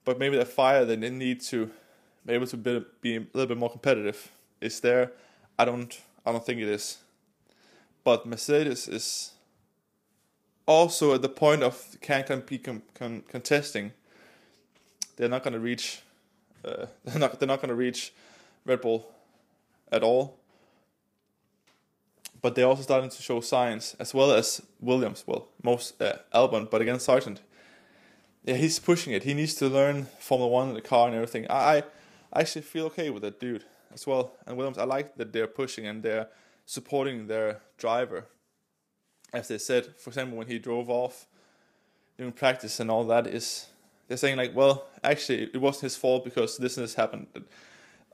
but 0.05 0.19
maybe 0.19 0.37
that 0.37 0.47
fire 0.47 0.85
that 0.85 0.99
they 0.99 1.09
need 1.09 1.41
to 1.41 1.71
able 2.27 2.47
to 2.47 2.57
be, 2.57 2.85
be 3.01 3.15
a 3.17 3.25
little 3.33 3.47
bit 3.47 3.57
more 3.57 3.69
competitive 3.69 4.31
is 4.61 4.79
there. 4.79 5.11
I 5.57 5.65
don't 5.65 5.99
I 6.25 6.31
don't 6.31 6.45
think 6.45 6.61
it 6.61 6.67
is. 6.67 6.97
But 8.03 8.25
Mercedes 8.25 8.87
is 8.87 9.31
also 10.65 11.13
at 11.13 11.21
the 11.21 11.29
point 11.29 11.63
of 11.63 11.97
can 12.01 12.23
can 12.23 12.41
be 12.41 12.57
con, 12.57 12.81
con, 12.93 13.23
contesting. 13.27 13.91
They're 15.15 15.29
not 15.29 15.43
going 15.43 15.53
to 15.53 15.59
reach. 15.59 16.01
Uh, 16.65 16.87
they're 17.05 17.19
not. 17.19 17.39
They're 17.39 17.47
not 17.47 17.61
going 17.61 17.69
to 17.69 17.75
reach 17.75 18.13
Red 18.65 18.81
Bull 18.81 19.07
at 19.91 20.03
all. 20.03 20.37
But 22.41 22.55
they're 22.55 22.67
also 22.67 22.81
starting 22.81 23.09
to 23.09 23.21
show 23.21 23.39
signs, 23.39 23.95
as 23.99 24.13
well 24.13 24.31
as 24.31 24.61
Williams. 24.81 25.23
Well, 25.25 25.47
most 25.61 26.01
uh, 26.01 26.17
Albon, 26.33 26.69
but 26.69 26.81
again 26.81 26.97
Sargeant 26.97 27.37
yeah, 28.43 28.55
he's 28.55 28.79
pushing 28.79 29.13
it. 29.13 29.23
He 29.23 29.33
needs 29.33 29.53
to 29.55 29.67
learn 29.67 30.05
Formula 30.19 30.51
One 30.51 30.73
the 30.73 30.81
car 30.81 31.07
and 31.07 31.15
everything. 31.15 31.47
I, 31.49 31.83
I 32.33 32.41
actually 32.41 32.63
feel 32.63 32.87
okay 32.87 33.11
with 33.11 33.21
that 33.21 33.39
dude 33.39 33.63
as 33.93 34.07
well. 34.07 34.33
And 34.47 34.57
Williams, 34.57 34.79
I 34.79 34.85
like 34.85 35.15
that 35.17 35.31
they're 35.31 35.47
pushing 35.47 35.85
and 35.85 36.01
they're 36.01 36.27
supporting 36.65 37.27
their 37.27 37.61
driver. 37.77 38.25
As 39.31 39.47
they 39.47 39.59
said, 39.59 39.95
for 39.97 40.09
example, 40.09 40.37
when 40.37 40.47
he 40.47 40.57
drove 40.57 40.89
off 40.89 41.27
during 42.17 42.33
practice 42.33 42.79
and 42.79 42.89
all 42.89 43.03
that, 43.05 43.27
is 43.27 43.67
they're 44.07 44.17
saying 44.17 44.37
like, 44.37 44.55
well, 44.55 44.87
actually, 45.03 45.43
it 45.43 45.61
wasn't 45.61 45.83
his 45.83 45.95
fault 45.95 46.23
because 46.23 46.57
this 46.57 46.77
and 46.77 46.83
this 46.83 46.95
happened. 46.95 47.27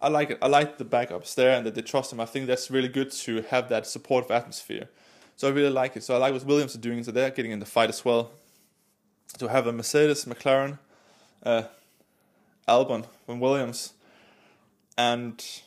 I 0.02 0.10
like 0.10 0.32
it. 0.32 0.38
I 0.42 0.48
like 0.48 0.78
the 0.78 0.86
backups 0.86 1.36
there 1.36 1.56
and 1.56 1.66
that 1.66 1.76
they 1.76 1.82
trust 1.82 2.12
him. 2.12 2.20
I 2.20 2.26
think 2.26 2.48
that's 2.48 2.70
really 2.70 2.88
good 2.88 3.12
to 3.12 3.42
have 3.44 3.70
that 3.70 3.88
supportive 3.88 4.32
atmosphere. 4.32 4.90
So 5.36 5.48
I 5.48 5.52
really 5.52 5.72
like 5.72 5.96
it. 5.96 6.04
So 6.04 6.16
I 6.16 6.18
like 6.18 6.34
what 6.34 6.44
Williams 6.46 6.76
are 6.76 6.80
doing. 6.80 7.04
So 7.04 7.12
they're 7.12 7.32
getting 7.32 7.52
in 7.52 7.60
the 7.60 7.66
fight 7.66 7.90
as 7.90 8.04
well 8.04 8.32
to 9.38 9.48
have 9.48 9.68
a 9.68 9.72
Mercedes, 9.72 10.26
McLaren, 10.26 10.80
uh, 11.44 11.64
Albon 12.68 13.06
from 13.26 13.40
Williams, 13.40 13.94
and 15.00 15.62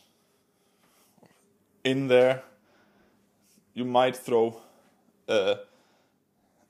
in 1.84 2.08
there 2.08 2.42
you 3.74 3.84
might 3.84 4.14
throw 4.14 4.60
uh, 5.28 5.54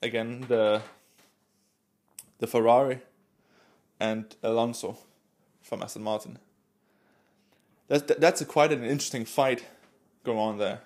again 0.01 0.45
the 0.49 0.81
the 2.39 2.47
Ferrari 2.47 3.01
and 3.99 4.37
Alonso 4.43 4.97
from 5.63 5.83
Aston 5.83 6.03
Martin. 6.03 6.39
That's 7.89 8.05
that's 8.19 8.41
a 8.41 8.45
quite 8.45 8.73
an 8.73 8.85
interesting 8.85 9.25
fight 9.25 9.65
going 10.25 10.39
on 10.39 10.59
there, 10.59 10.81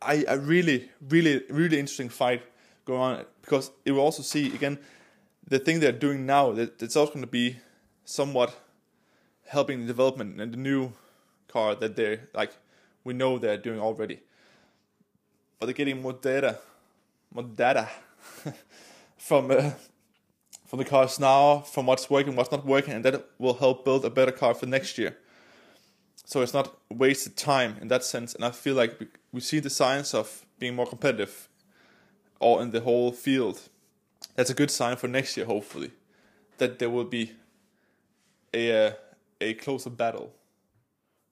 I, 0.00 0.24
I 0.28 0.34
really, 0.34 0.90
really, 1.08 1.42
really 1.48 1.78
interesting 1.78 2.08
fight 2.08 2.42
going 2.84 3.00
on 3.00 3.24
because 3.42 3.70
you 3.84 3.94
will 3.94 4.02
also 4.02 4.22
see 4.22 4.54
again 4.54 4.78
the 5.46 5.58
thing 5.58 5.80
they're 5.80 5.92
doing 5.92 6.26
now 6.26 6.52
that 6.52 6.82
it's 6.82 6.96
also 6.96 7.12
going 7.12 7.24
to 7.24 7.30
be 7.30 7.56
somewhat 8.04 8.54
helping 9.48 9.80
the 9.80 9.86
development 9.86 10.40
and 10.40 10.52
the 10.52 10.56
new 10.56 10.92
car 11.48 11.74
that 11.74 11.96
they're 11.96 12.28
like 12.34 12.52
we 13.04 13.14
know 13.14 13.38
they're 13.38 13.56
doing 13.56 13.80
already. 13.80 14.20
But 15.58 15.66
they're 15.66 15.74
getting 15.74 16.02
more 16.02 16.12
data, 16.12 16.58
more 17.32 17.44
data 17.44 17.88
from 19.16 19.50
uh, 19.50 19.70
from 20.66 20.78
the 20.78 20.84
cars 20.84 21.18
now, 21.18 21.60
from 21.60 21.86
what's 21.86 22.10
working, 22.10 22.36
what's 22.36 22.52
not 22.52 22.66
working, 22.66 22.92
and 22.92 23.04
that 23.04 23.24
will 23.38 23.54
help 23.54 23.84
build 23.86 24.04
a 24.04 24.10
better 24.10 24.32
car 24.32 24.52
for 24.52 24.66
next 24.66 24.98
year. 24.98 25.16
So 26.26 26.42
it's 26.42 26.52
not 26.52 26.76
wasted 26.90 27.38
time 27.38 27.76
in 27.80 27.88
that 27.88 28.04
sense, 28.04 28.34
and 28.34 28.44
I 28.44 28.50
feel 28.50 28.74
like 28.74 29.00
we, 29.32 29.40
see 29.40 29.60
the 29.60 29.70
signs 29.70 30.12
of 30.12 30.44
being 30.58 30.74
more 30.74 30.86
competitive, 30.86 31.48
all 32.38 32.60
in 32.60 32.70
the 32.70 32.82
whole 32.82 33.12
field. 33.12 33.62
That's 34.36 34.50
a 34.50 34.54
good 34.54 34.70
sign 34.70 34.96
for 34.96 35.08
next 35.08 35.38
year, 35.38 35.46
hopefully, 35.46 35.92
that 36.58 36.78
there 36.78 36.90
will 36.90 37.06
be 37.06 37.32
a 38.52 38.88
uh, 38.88 38.92
a 39.40 39.54
closer 39.54 39.90
battle 39.90 40.32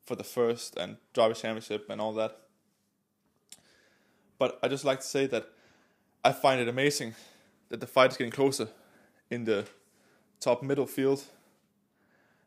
for 0.05 0.15
the 0.15 0.25
first 0.25 0.77
and 0.77 0.97
driver 1.13 1.35
championship 1.35 1.91
and 1.91 2.01
all 2.01 2.13
that. 2.15 2.39
But 4.39 4.59
I 4.63 4.69
just 4.69 4.85
like 4.85 5.01
to 5.01 5.07
say 5.07 5.27
that 5.27 5.51
I 6.25 6.33
find 6.33 6.61
it 6.61 6.69
amazing 6.69 7.15
that 7.69 7.81
the 7.81 7.87
fight 7.87 8.13
is 8.13 8.17
getting 8.17 8.33
closer 8.33 8.69
in 9.31 9.45
the 9.45 9.67
top 10.41 10.63
middle 10.63 10.87
field. 10.87 11.25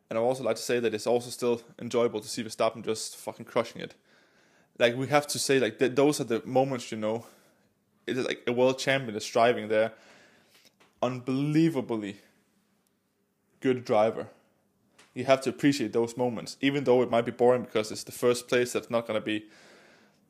And 0.09 0.17
I 0.17 0.21
also 0.21 0.43
like 0.43 0.55
to 0.55 0.61
say 0.61 0.79
that 0.79 0.93
it's 0.93 1.07
also 1.07 1.29
still 1.29 1.61
enjoyable 1.79 2.21
to 2.21 2.27
see 2.27 2.43
Verstappen 2.43 2.83
just 2.83 3.17
fucking 3.17 3.45
crushing 3.45 3.81
it. 3.81 3.95
Like 4.77 4.95
we 4.95 5.07
have 5.07 5.27
to 5.27 5.39
say, 5.39 5.59
like 5.59 5.77
th- 5.77 5.95
those 5.95 6.21
are 6.21 6.23
the 6.23 6.41
moments, 6.45 6.91
you 6.91 6.97
know. 6.97 7.25
It 8.07 8.17
is 8.17 8.25
like 8.25 8.41
a 8.47 8.53
world 8.53 8.79
champion 8.79 9.15
is 9.15 9.25
driving 9.25 9.67
there, 9.67 9.91
unbelievably 11.01 12.17
good 13.59 13.83
driver 13.83 14.27
you 15.19 15.25
have 15.25 15.41
to 15.41 15.49
appreciate 15.49 15.91
those 15.91 16.15
moments, 16.15 16.55
even 16.61 16.85
though 16.85 17.01
it 17.01 17.11
might 17.11 17.25
be 17.25 17.31
boring 17.31 17.63
because 17.63 17.91
it's 17.91 18.05
the 18.05 18.11
first 18.13 18.47
place 18.47 18.71
that's 18.71 18.89
not 18.89 19.05
going 19.05 19.19
to 19.19 19.25
be 19.25 19.45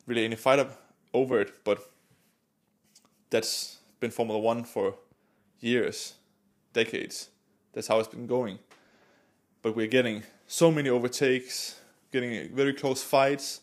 really 0.08 0.26
any 0.26 0.36
fight 0.36 0.58
up 0.58 0.82
over 1.14 1.40
it. 1.40 1.64
But 1.64 1.88
that's 3.30 3.78
been 4.00 4.10
Formula 4.10 4.40
One 4.40 4.64
for 4.64 4.96
years, 5.60 6.16
decades. 6.74 7.30
That's 7.74 7.88
how 7.88 8.00
it's 8.00 8.08
been 8.08 8.26
going. 8.26 8.58
But 9.62 9.76
we're 9.76 9.86
getting 9.86 10.24
so 10.48 10.72
many 10.72 10.90
overtakes, 10.90 11.80
getting 12.12 12.50
very 12.56 12.74
close 12.74 13.04
fights, 13.04 13.62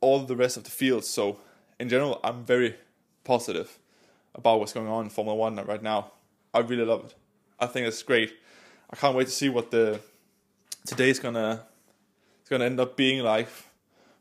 all 0.00 0.20
the 0.20 0.36
rest 0.36 0.56
of 0.56 0.62
the 0.62 0.70
field. 0.70 1.04
So, 1.04 1.40
in 1.80 1.88
general, 1.88 2.20
I'm 2.22 2.44
very 2.44 2.76
positive 3.24 3.80
about 4.32 4.60
what's 4.60 4.72
going 4.72 4.86
on 4.86 5.06
in 5.06 5.10
Formula 5.10 5.36
One 5.36 5.56
right 5.56 5.82
now. 5.82 6.12
I 6.54 6.60
really 6.60 6.84
love 6.84 7.06
it. 7.06 7.14
I 7.58 7.66
think 7.66 7.88
it's 7.88 8.02
great. 8.04 8.32
I 8.92 8.96
can't 8.96 9.16
wait 9.16 9.24
to 9.24 9.32
see 9.32 9.48
what 9.48 9.70
the 9.70 10.00
today's 10.86 11.18
gonna 11.18 11.64
it's 12.40 12.50
gonna 12.50 12.66
end 12.66 12.78
up 12.78 12.96
being 12.96 13.22
like 13.22 13.48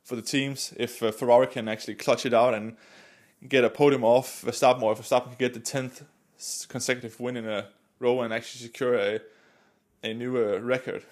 for 0.03 0.15
the 0.15 0.21
teams 0.21 0.73
if 0.77 1.03
uh, 1.03 1.11
Ferrari 1.11 1.47
can 1.47 1.67
actually 1.67 1.95
clutch 1.95 2.25
it 2.25 2.33
out 2.33 2.53
and 2.53 2.77
get 3.47 3.63
a 3.63 3.69
podium 3.69 4.03
off 4.03 4.43
Verstappen 4.43 4.81
or 4.81 4.93
if 4.93 4.99
Verstappen 4.99 5.25
can 5.25 5.35
get 5.37 5.53
the 5.53 5.59
tenth 5.59 6.03
consecutive 6.69 7.19
win 7.19 7.37
in 7.37 7.47
a 7.47 7.67
row 7.99 8.21
and 8.21 8.33
actually 8.33 8.61
secure 8.61 8.95
a 8.95 9.19
a 10.03 10.13
new 10.13 10.37
uh, 10.37 10.59
record. 10.59 11.03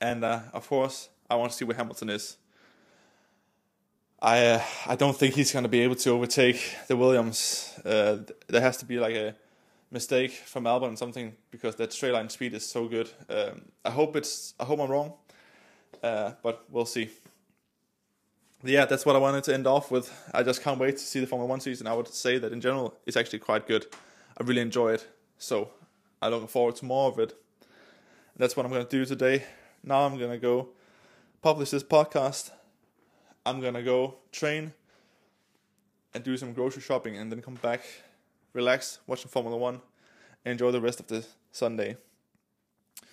And 0.00 0.24
uh, 0.24 0.40
of 0.52 0.68
course, 0.68 1.08
I 1.28 1.34
want 1.34 1.50
to 1.52 1.56
see 1.56 1.64
where 1.64 1.76
Hamilton 1.76 2.10
is. 2.10 2.36
I 4.20 4.46
uh, 4.46 4.62
I 4.86 4.96
don't 4.96 5.16
think 5.16 5.34
he's 5.34 5.52
going 5.52 5.64
to 5.64 5.68
be 5.68 5.80
able 5.80 5.96
to 5.96 6.10
overtake 6.10 6.76
the 6.86 6.96
Williams. 6.96 7.78
Uh, 7.84 8.18
there 8.46 8.60
has 8.60 8.76
to 8.78 8.84
be 8.84 8.98
like 8.98 9.14
a 9.14 9.34
mistake 9.90 10.32
from 10.32 10.64
Albon 10.64 10.96
something 10.96 11.34
because 11.50 11.76
that 11.76 11.92
straight 11.92 12.12
line 12.12 12.28
speed 12.28 12.54
is 12.54 12.68
so 12.68 12.86
good. 12.86 13.10
Um, 13.28 13.62
I 13.84 13.90
hope 13.90 14.16
it's 14.16 14.54
I 14.58 14.64
hope 14.64 14.80
I'm 14.80 14.90
wrong, 14.90 15.14
uh, 16.02 16.32
but 16.42 16.64
we'll 16.70 16.86
see. 16.86 17.10
Yeah, 18.62 18.84
that's 18.84 19.06
what 19.06 19.16
I 19.16 19.18
wanted 19.18 19.44
to 19.44 19.54
end 19.54 19.66
off 19.66 19.90
with. 19.90 20.12
I 20.34 20.42
just 20.42 20.62
can't 20.62 20.78
wait 20.78 20.98
to 20.98 21.02
see 21.02 21.18
the 21.20 21.26
Formula 21.26 21.48
One 21.48 21.60
season. 21.60 21.86
I 21.86 21.94
would 21.94 22.08
say 22.08 22.38
that 22.38 22.52
in 22.52 22.60
general, 22.60 22.94
it's 23.06 23.16
actually 23.16 23.38
quite 23.38 23.66
good. 23.66 23.86
I 24.38 24.44
really 24.44 24.60
enjoy 24.60 24.92
it, 24.92 25.08
so 25.38 25.70
I'm 26.20 26.30
looking 26.30 26.48
forward 26.48 26.76
to 26.76 26.84
more 26.84 27.10
of 27.10 27.18
it. 27.18 27.30
And 27.30 28.38
that's 28.38 28.56
what 28.56 28.66
I'm 28.66 28.72
gonna 28.72 28.84
do 28.84 29.04
today. 29.04 29.44
Now 29.82 30.04
I'm 30.04 30.18
gonna 30.18 30.38
go 30.38 30.68
publish 31.42 31.70
this 31.70 31.82
podcast. 31.82 32.50
I'm 33.46 33.60
gonna 33.60 33.82
go 33.82 34.16
train 34.30 34.74
and 36.12 36.22
do 36.22 36.36
some 36.36 36.52
grocery 36.52 36.82
shopping, 36.82 37.16
and 37.16 37.32
then 37.32 37.40
come 37.40 37.54
back 37.54 37.82
relax, 38.52 39.00
watch 39.06 39.22
some 39.22 39.30
Formula 39.30 39.56
One, 39.56 39.80
enjoy 40.44 40.70
the 40.70 40.80
rest 40.80 41.00
of 41.00 41.06
the 41.06 41.24
Sunday. 41.52 41.96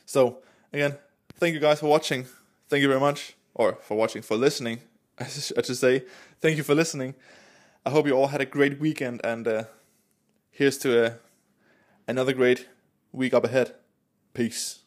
So, 0.06 0.40
again, 0.72 0.98
thank 1.36 1.54
you 1.54 1.60
guys 1.60 1.80
for 1.80 1.88
watching. 1.88 2.26
Thank 2.70 2.82
you 2.82 2.88
very 2.88 3.00
much, 3.00 3.36
or 3.54 3.78
for 3.82 3.98
watching, 3.98 4.22
for 4.22 4.36
listening. 4.36 4.80
I 5.20 5.26
should 5.26 5.78
say, 5.78 6.04
thank 6.40 6.58
you 6.58 6.64
for 6.64 6.76
listening. 6.76 7.16
I 7.86 7.90
hope 7.90 8.08
you 8.08 8.14
all 8.14 8.28
had 8.28 8.42
a 8.42 8.46
great 8.46 8.80
weekend, 8.80 9.22
and 9.24 9.48
uh, 9.48 9.64
here's 10.52 10.78
to 10.80 11.06
uh, 11.06 11.14
another 12.08 12.34
great 12.34 12.68
week 13.12 13.34
up 13.34 13.46
ahead. 13.46 13.76
Peace. 14.34 14.80